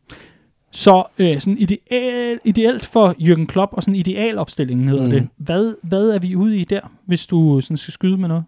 [0.72, 5.11] Så øh, sådan ideal, ideelt for Jürgen Klopp, og sådan idealopstillingen hedder mm.
[5.11, 5.28] det.
[5.38, 8.43] Hvad, hvad er vi ude i der, hvis du sådan skal skyde med noget?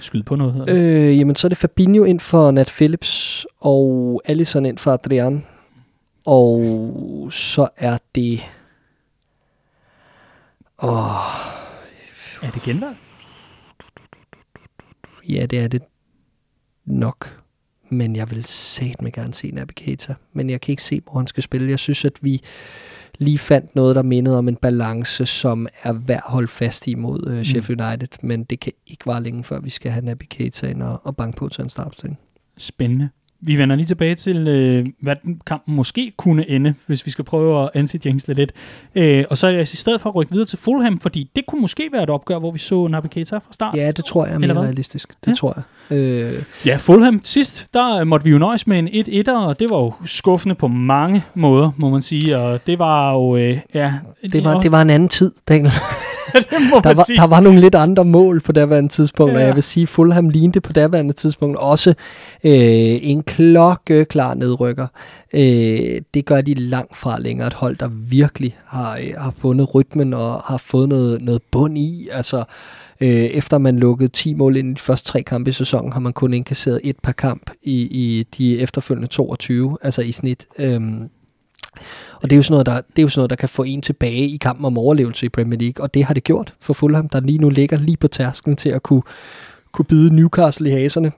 [0.00, 0.66] Skyde på noget?
[0.66, 0.74] Det?
[0.74, 5.46] Øh, jamen, så er det Fabinho ind for Nat Phillips, og Allison ind for Adrian.
[6.24, 8.40] Og så er det...
[10.82, 11.48] Åh...
[12.42, 12.96] Er det genvalg?
[15.28, 15.82] Ja, det er det
[16.84, 17.38] nok
[17.90, 20.14] men jeg vil satme gerne se Naby Keita.
[20.32, 21.70] Men jeg kan ikke se, hvor han skal spille.
[21.70, 22.42] Jeg synes, at vi
[23.18, 26.94] lige fandt noget, der mindede om en balance, som er værd at holde fast i
[26.94, 30.24] mod uh, Sheffield United, men det kan ikke være længe, før vi skal have Naby
[30.30, 32.18] Keita ind og, og banke på til en startopstilling.
[32.58, 33.08] Spændende.
[33.40, 37.24] Vi vender lige tilbage til, øh, hvad den kampen måske kunne ende, hvis vi skal
[37.24, 38.52] prøve at anti lidt.
[38.94, 41.46] Øh, og så er jeg i stedet for at rykke videre til Fulham, fordi det
[41.46, 43.74] kunne måske være et opgør, hvor vi så Naby Keita fra start.
[43.76, 45.08] Ja, det tror jeg er mere realistisk.
[45.24, 45.34] Det ja.
[45.34, 45.96] tror jeg.
[45.96, 46.42] Øh.
[46.66, 49.92] Ja, Fulham sidst, der måtte vi jo nøjes med en 1-1'er, og det var jo
[50.04, 52.38] skuffende på mange måder, må man sige.
[52.38, 53.36] Og det var jo...
[53.36, 53.94] Øh, ja,
[54.32, 55.72] det, var, det var en anden tid, Daniel.
[56.50, 57.16] det må der, var, sige.
[57.16, 59.38] der var nogle lidt andre mål på daværende tidspunkt, ja.
[59.38, 61.90] og jeg vil sige, Fulham lignede på daværende tidspunkt også
[62.44, 62.52] øh,
[63.02, 64.86] en klokkeklar nedrykker.
[65.34, 67.46] Øh, det gør de langt fra længere.
[67.46, 71.78] Et hold, der virkelig har, øh, har fundet rytmen og har fået noget, noget bund
[71.78, 72.08] i.
[72.12, 72.44] Altså,
[73.00, 76.00] øh, efter man lukkede 10 mål ind i de første tre kampe i sæsonen, har
[76.00, 80.46] man kun indkasseret et per kamp i, i de efterfølgende 22, altså i snit.
[80.58, 81.08] Øhm,
[82.14, 83.62] og det er, jo sådan noget, der, det er jo sådan noget, der kan få
[83.62, 86.74] en tilbage i kampen om overlevelse i Premier League, og det har det gjort for
[86.74, 89.02] Fulham, der lige nu ligger lige på tærsklen til at kunne,
[89.72, 91.12] kunne bide Newcastle i haserne,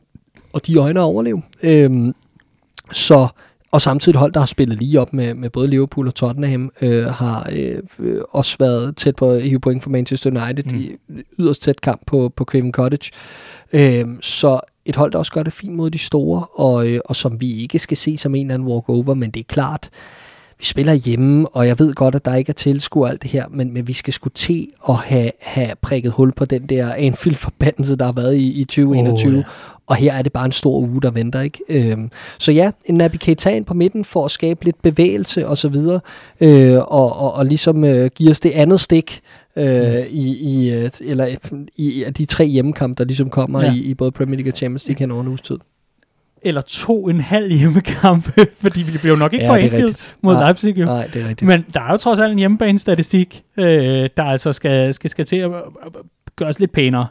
[0.52, 1.42] og de øjner at overleve.
[1.62, 2.14] Øhm,
[2.92, 3.28] så,
[3.70, 7.04] og samtidig hold, der har spillet lige op med, med både Liverpool og Tottenham, øh,
[7.04, 10.78] har øh, øh, også været tæt på at hive point for Manchester United, mm.
[10.78, 10.96] i
[11.38, 13.10] yderst tæt kamp på, på Craven Cottage.
[13.72, 17.16] Øhm, så et hold, der også gør det fint mod de store, og, øh, og
[17.16, 19.90] som vi ikke skal se som en eller anden walkover, men det er klart,
[20.60, 23.44] vi spiller hjemme, og jeg ved godt, at der ikke er tilskuer alt det her,
[23.50, 27.96] men, men vi skal skulle til at have, have prikket hul på den der Anfield-forbandelse,
[27.96, 29.32] der har været i, i 2021.
[29.32, 29.44] Åh, Oh, ja.
[29.86, 31.40] Og her er det bare en stor uge, der venter.
[31.40, 31.58] ikke.
[31.68, 35.58] Øhm, så ja, en Naby Keita ind på midten for at skabe lidt bevægelse og
[35.58, 36.00] så videre,
[36.40, 39.20] øh, og, og, og ligesom øh, give os det andet stik
[39.56, 41.26] øh, i, i, øh, eller,
[41.76, 43.74] i, i de tre hjemmekampe, der ligesom kommer ja.
[43.74, 45.58] i, i både Premier League og Champions League hen over en uges tid.
[46.42, 50.16] Eller to en halv hjemmekampe, fordi vi jo nok ikke Ja, rigtigt.
[50.22, 50.78] mod Nej, Leipzig.
[50.78, 50.84] Jo.
[50.84, 51.48] Nej, det er rigtigt.
[51.48, 53.64] Men der er jo trods alt en hjemmebane-statistik, øh,
[54.16, 55.50] der altså skal, skal, skal til at
[56.36, 57.06] gøres lidt pænere.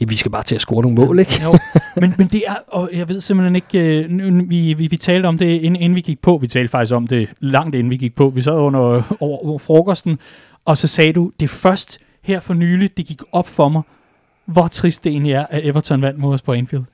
[0.00, 1.40] Ja, vi skal bare til at score nogle mål, ikke?
[1.42, 1.58] Jo,
[1.96, 5.38] men, men det er, og jeg ved simpelthen ikke, øh, vi, vi, vi talte om
[5.38, 8.14] det, inden, inden vi gik på, vi talte faktisk om det langt inden vi gik
[8.14, 10.18] på, vi sad under over, over frokosten,
[10.64, 13.82] og så sagde du, det først her for nylig, det gik op for mig,
[14.46, 16.84] hvor trist det egentlig er, at Everton vandt mod os på Anfield.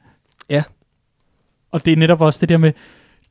[0.50, 0.62] Ja.
[1.72, 2.72] Og det er netop også det der med,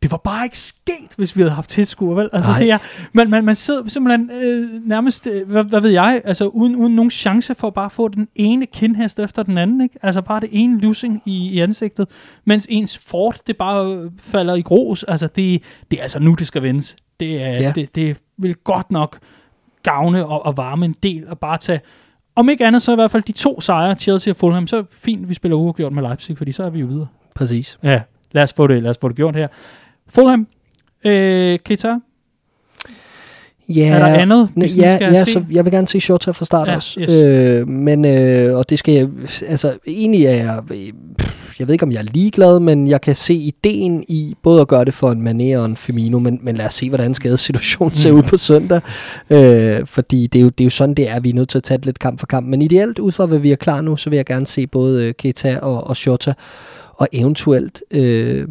[0.03, 2.29] det var bare ikke sket, hvis vi havde haft tilskuer, vel?
[2.33, 2.59] Altså, Nej.
[2.59, 2.77] det er,
[3.13, 6.95] man, man, man sidder simpelthen øh, nærmest, øh, hvad, hvad ved jeg, altså uden, uden
[6.95, 9.99] nogen chance for at bare få den ene kindhest efter den anden, ikke?
[10.01, 12.07] Altså bare det ene lussing i, i ansigtet,
[12.45, 15.03] mens ens fort, det bare øh, falder i grus.
[15.03, 16.95] Altså, det, det er altså nu, det skal vendes.
[17.19, 17.71] Det, er, ja.
[17.75, 19.19] Det, det vil godt nok
[19.83, 21.79] gavne og, og varme en del, og bare tage,
[22.35, 25.29] om ikke andet, så i hvert fald de to sejre, Chelsea og Fulham, så fint,
[25.29, 27.07] vi spiller uafgjort med Leipzig, fordi så er vi jo videre.
[27.35, 27.79] Præcis.
[27.83, 28.01] Ja,
[28.31, 29.47] lad os få det, lad os få det gjort her.
[30.09, 30.47] Fulham,
[31.05, 31.95] øh, Keita,
[33.75, 35.31] Ja, er der andet, vi ja, skal ja se?
[35.31, 36.99] så jeg vil gerne se Shota fra start Ja, også.
[37.01, 37.13] yes.
[37.13, 39.07] Øh, men, øh, og det skal jeg,
[39.47, 40.87] altså egentlig er jeg, øh,
[41.59, 44.67] jeg ved ikke om jeg er ligeglad, men jeg kan se ideen i både at
[44.67, 47.95] gøre det for en Mané og en Firmino, men, men lad os se, hvordan skadessituationen
[47.95, 48.17] ser Mm.
[48.17, 48.81] ud på søndag.
[49.29, 51.57] Øh, fordi det er, jo, det er jo sådan, det er, vi er nødt til
[51.57, 52.47] at tage lidt kamp for kamp.
[52.47, 55.05] Men ideelt, ud fra hvad vi er klar nu, så vil jeg gerne se både
[55.07, 56.33] øh, Keita og, og Shota,
[56.99, 58.47] og eventuelt, øh,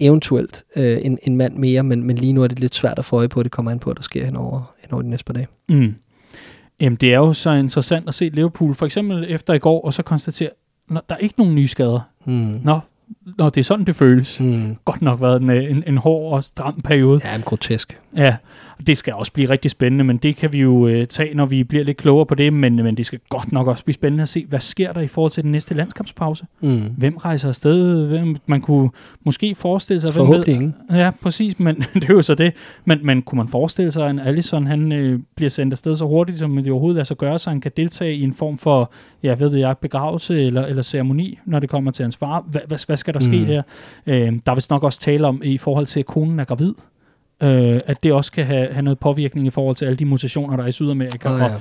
[0.00, 3.04] eventuelt øh, en, en mand mere, men, men lige nu er det lidt svært at
[3.04, 5.10] få øje på, det kommer an på, at der sker hen over, hen over de
[5.10, 5.46] næste par dage.
[5.68, 5.94] Mm.
[6.80, 9.94] Jamen, det er jo så interessant at se Liverpool, for eksempel efter i går, og
[9.94, 10.50] så konstatere,
[10.88, 12.00] når der er ikke nogen nye skader.
[12.24, 12.60] Mm.
[12.64, 12.80] Nå,
[13.38, 14.40] når det er sådan, det føles.
[14.40, 14.76] Mm.
[14.84, 17.20] Godt nok været en, øh, en, en hård og stram periode.
[17.24, 18.00] Ja, en grotesk.
[18.16, 18.36] Ja,
[18.86, 21.64] det skal også blive rigtig spændende, men det kan vi jo øh, tage, når vi
[21.64, 24.28] bliver lidt klogere på det, men, men det skal godt nok også blive spændende at
[24.28, 26.46] se, hvad sker der i forhold til den næste landskampspause?
[26.60, 26.82] Mm.
[26.98, 28.06] Hvem rejser afsted?
[28.06, 28.90] Hvem, man kunne
[29.24, 30.12] måske forestille sig...
[30.12, 30.72] hvem ved- Forhåbentlig.
[30.90, 32.52] Ja, præcis, men det er jo så det.
[32.84, 36.06] Men, men kunne man forestille sig, at en Allison han, øh, bliver sendt afsted så
[36.06, 38.92] hurtigt, som det overhovedet lader sig gøre, så han kan deltage i en form for,
[39.22, 42.44] ja, ved jeg, begravelse eller, eller ceremoni, når det kommer til hans far?
[42.50, 43.46] Hvad, hvad, hvad skal der ske Mm.
[43.46, 43.62] der?
[44.06, 46.72] Øh, der er vist nok også tale om, i forhold til, at konen er gravid,
[47.44, 50.56] øh, at det også kan have, have noget påvirkning i forhold til alle de mutationer,
[50.56, 51.28] der er i Sydamerika.
[51.28, 51.54] Oh, Og ja.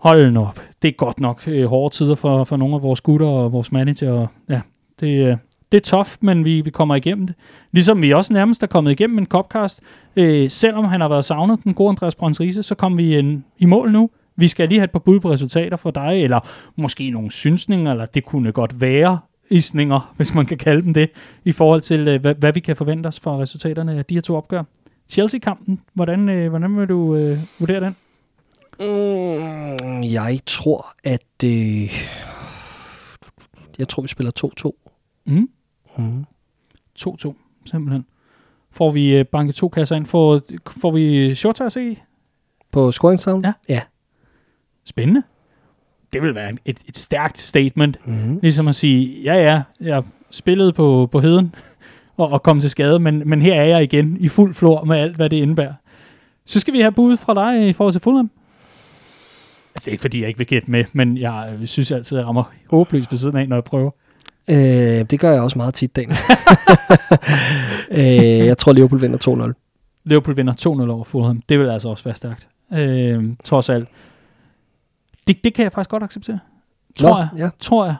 [0.00, 0.60] hold nu op.
[0.82, 3.72] Det er godt nok øh, hårde tider for, for nogle af vores gutter og vores
[3.72, 4.12] manager.
[4.12, 4.60] Og, ja,
[5.00, 5.36] det, øh,
[5.72, 7.36] det er tough, men vi, vi kommer igennem det.
[7.72, 9.80] Ligesom vi også nærmest er kommet igennem en copcast.
[10.16, 13.44] Øh, selvom han har været savnet, den gode Andreas Brøns Riese, så kom vi en,
[13.58, 14.10] i mål nu.
[14.36, 16.40] Vi skal lige have et par bud på resultater for dig, eller
[16.76, 19.18] måske nogle synsninger, eller det kunne godt være
[19.50, 21.10] isninger, hvis man kan kalde dem det,
[21.44, 24.22] i forhold til, øh, hvad, hvad vi kan forvente os for resultaterne af de her
[24.22, 24.62] to opgør.
[25.08, 27.96] Chelsea-kampen, hvordan, øh, hvordan vil du øh, vurdere den?
[28.80, 31.44] Mm, jeg tror, at...
[31.44, 31.92] Øh,
[33.78, 34.32] jeg tror, vi spiller
[34.66, 34.90] 2-2.
[35.26, 35.48] Mm.
[35.98, 36.24] Mm.
[37.00, 37.34] 2-2,
[37.64, 38.06] simpelthen.
[38.70, 41.98] Får vi øh, banket to kasser ind, får, får vi Shota at se?
[42.70, 43.44] På scoringstavlen?
[43.44, 43.52] Ja.
[43.68, 43.82] ja.
[44.84, 45.22] Spændende.
[46.12, 48.06] Det vil være et, et stærkt statement.
[48.06, 48.38] Mm.
[48.42, 51.54] Ligesom at sige, ja ja, jeg spillede på, på heden
[52.16, 54.96] og, og kom til skade, men, men her er jeg igen i fuld flor med
[54.98, 55.74] alt, hvad det indebærer.
[56.46, 58.30] Så skal vi have bud fra dig i forhold til Fulham.
[59.74, 62.28] Altså, ikke fordi, jeg ikke vil gætte med, men jeg øh, synes altid, at jeg
[62.28, 63.90] rammer håbløst ved siden af, når jeg prøver.
[64.50, 64.56] Øh,
[65.10, 66.10] det gør jeg også meget tit, Dan.
[67.98, 70.00] øh, jeg tror, Liverpool vinder 2-0.
[70.04, 71.42] Liverpool vinder 2-0 over Fulham.
[71.48, 72.48] Det vil altså også være stærkt.
[72.72, 73.88] Øh, trods alt.
[75.26, 76.38] Det, det kan jeg faktisk godt acceptere.
[76.98, 77.28] Tror Nå, jeg.
[77.38, 77.48] ja.
[77.60, 77.94] Tror jeg.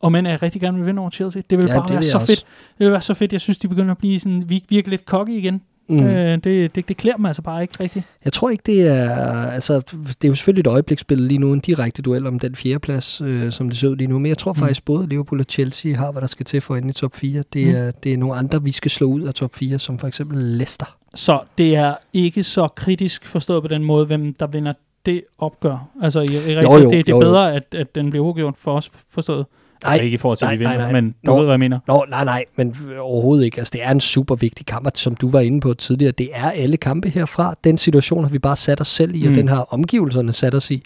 [0.00, 1.42] Og men jeg rigtig gerne vil vinde over Chelsea.
[1.50, 2.38] Det vil Ja, bare det være så jeg fedt.
[2.38, 2.44] også.
[2.78, 3.32] Det vil være så fedt.
[3.32, 5.62] Jeg synes, de begynder at blive sådan, vir- virkelig lidt cocky igen.
[5.90, 6.00] Mm.
[6.06, 8.04] Øh, det, det, det klæder mig altså bare ikke rigtigt.
[8.24, 9.14] Jeg tror ikke, det er...
[9.50, 13.20] Altså, det er jo selvfølgelig et øjebliksspil lige nu, en direkte duel om den fjerdeplads,
[13.20, 14.18] øh, som det ser ud lige nu.
[14.18, 14.58] Men jeg tror Mm.
[14.58, 17.16] faktisk, både Liverpool og Chelsea har, hvad der skal til for at ende i top
[17.16, 17.44] 4.
[17.52, 17.74] Det Mm.
[17.74, 20.38] er, det er nogle andre, vi skal slå ud af top 4, som for eksempel
[20.44, 20.96] Leicester.
[21.14, 24.72] Så det er ikke så kritisk forstået på den måde, hvem der vinder
[25.06, 25.88] det opgør.
[26.02, 27.20] Altså i, i Jo, jo, jo, det, det er jo, jo.
[27.20, 29.46] bedre, at, at den bliver uafgjort for os forstået.
[29.84, 31.00] Nej, altså ikke i forhold til, at nej, vi vinder, nej, nej.
[31.00, 31.36] men du Nå.
[31.36, 31.78] ved, hvad jeg mener.
[31.86, 33.58] Nå, nej, nej, men overhovedet ikke.
[33.58, 36.12] Altså, det er en super vigtig kamp, og som du var inde på tidligere.
[36.12, 37.54] Det er alle kampe herfra.
[37.64, 39.34] Den situation har vi bare sat os selv i, og Mm.
[39.34, 40.82] den har omgivelserne sat os i.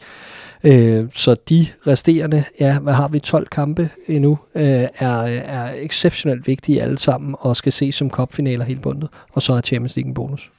[0.64, 6.46] Øh, så de resterende, ja, hvad har vi, 12 kampe endnu, øh, er, er exceptionelt
[6.46, 9.08] vigtige alle sammen, og skal ses som cupfinaler helt bundet.
[9.32, 10.52] Og så er Champions League en bonus.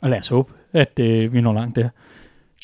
[0.00, 1.88] Og lad os håbe, at øh, vi når langt der.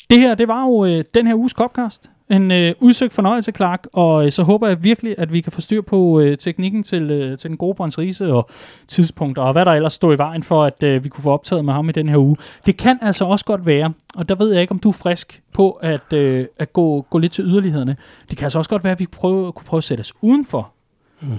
[0.09, 2.09] Det her, det var jo øh, den her uges Copcast.
[2.29, 5.61] En øh, udsøgt fornøjelse, Clark, og øh, så håber jeg virkelig, at vi kan få
[5.61, 8.49] styr på øh, teknikken til, øh, til den gode Brøns Riese og
[8.87, 11.65] tidspunkter, og hvad der ellers står i vejen for, at øh, vi kunne få optaget
[11.65, 12.35] med ham i den her uge.
[12.65, 15.41] Det kan altså også godt være, og der ved jeg ikke, om du er frisk
[15.53, 17.97] på at, øh, at gå, gå lidt til yderlighederne.
[18.29, 20.71] Det kan altså også godt være, at vi prøve, kunne prøve at sætte os udenfor,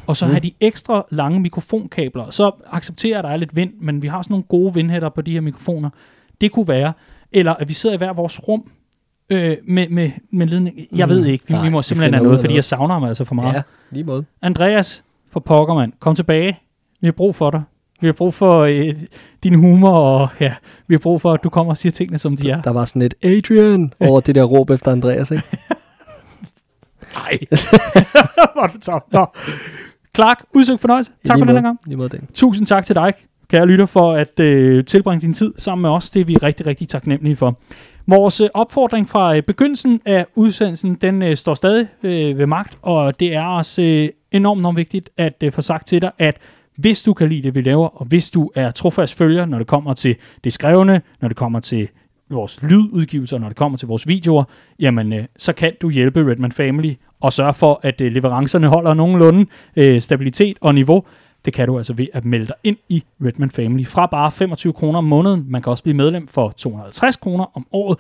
[0.06, 2.30] og så have de ekstra lange mikrofonkabler.
[2.30, 5.20] Så accepterer at der er lidt vind, men vi har sådan nogle gode vindhætter på
[5.20, 5.90] de her mikrofoner.
[6.40, 6.92] Det kunne være.
[7.32, 8.70] Eller at vi sidder i hver vores rum
[9.30, 10.76] øh, med, med, med ledning.
[10.96, 11.10] Jeg Mm.
[11.10, 11.44] ved ikke.
[11.48, 12.56] Vi, Nej, vi må simpelthen have noget, fordi noget.
[12.56, 13.54] jeg savner ham altså for meget.
[13.54, 14.24] Ja, lige måde.
[14.42, 15.02] Andreas
[15.32, 15.92] for pokker, mand.
[16.00, 16.60] Kom tilbage.
[17.00, 17.62] Vi har brug for dig.
[18.00, 18.94] Vi har brug for øh,
[19.42, 20.54] din humor, og ja,
[20.86, 22.62] vi har brug for, at du kommer og siger tingene, som de er.
[22.62, 25.44] Der var sådan et Adrian over det der råb efter Andreas, ikke?
[27.14, 27.38] Nej.
[28.54, 29.00] Hvor er du tom.
[29.12, 29.26] Nå.
[30.14, 31.10] Clark, udsøgt fornøjelse.
[31.26, 31.78] Tak for den gang.
[32.34, 33.12] Tusind tak til dig,
[33.50, 36.10] kære lytter, for at øh, tilbringe din tid sammen med os.
[36.10, 37.58] Det er vi rigtig, rigtig taknemmelige for.
[38.06, 42.78] Vores øh, opfordring fra øh, begyndelsen af udsendelsen, den øh, står stadig øh, ved magt,
[42.82, 46.36] og det er også øh, enormt, enormt vigtigt at øh, få sagt til dig, at
[46.76, 49.66] hvis du kan lide det, vi laver, og hvis du er trofast følger, når det
[49.66, 51.88] kommer til det skrevne, når det kommer til
[52.30, 54.44] vores lydudgivelser, når det kommer til vores videoer,
[54.80, 58.94] jamen øh, så kan du hjælpe Redman Family og sørge for, at øh, leverancerne holder
[58.94, 59.46] nogenlunde
[59.76, 61.04] øh, stabilitet og niveau.
[61.44, 64.72] Det kan du altså ved at melde dig ind i Redman Family fra bare 25
[64.72, 65.44] kroner om måneden.
[65.48, 67.98] Man kan også blive medlem for 250 kroner om året,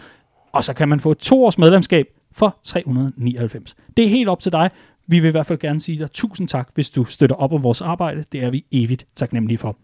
[0.52, 3.76] og så kan man få et to års medlemskab for 399.
[3.96, 4.70] Det er helt op til dig.
[5.06, 7.62] Vi vil i hvert fald gerne sige dig tusind tak, hvis du støtter op om
[7.62, 8.24] vores arbejde.
[8.32, 9.76] Det er vi evigt taknemmelige for.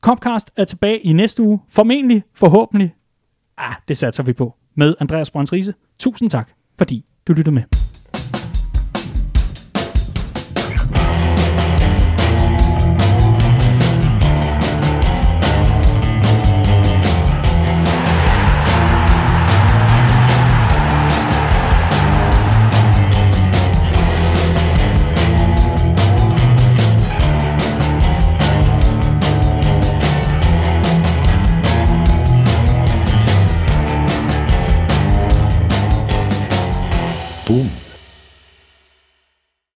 [0.00, 1.60] Comcast er tilbage i næste uge.
[1.68, 2.94] Formentlig, forhåbentlig,
[3.58, 5.74] ah, det satser vi på, med Andreas Brøns Riese.
[5.98, 7.89] Tusind tak, fordi du lyttede med.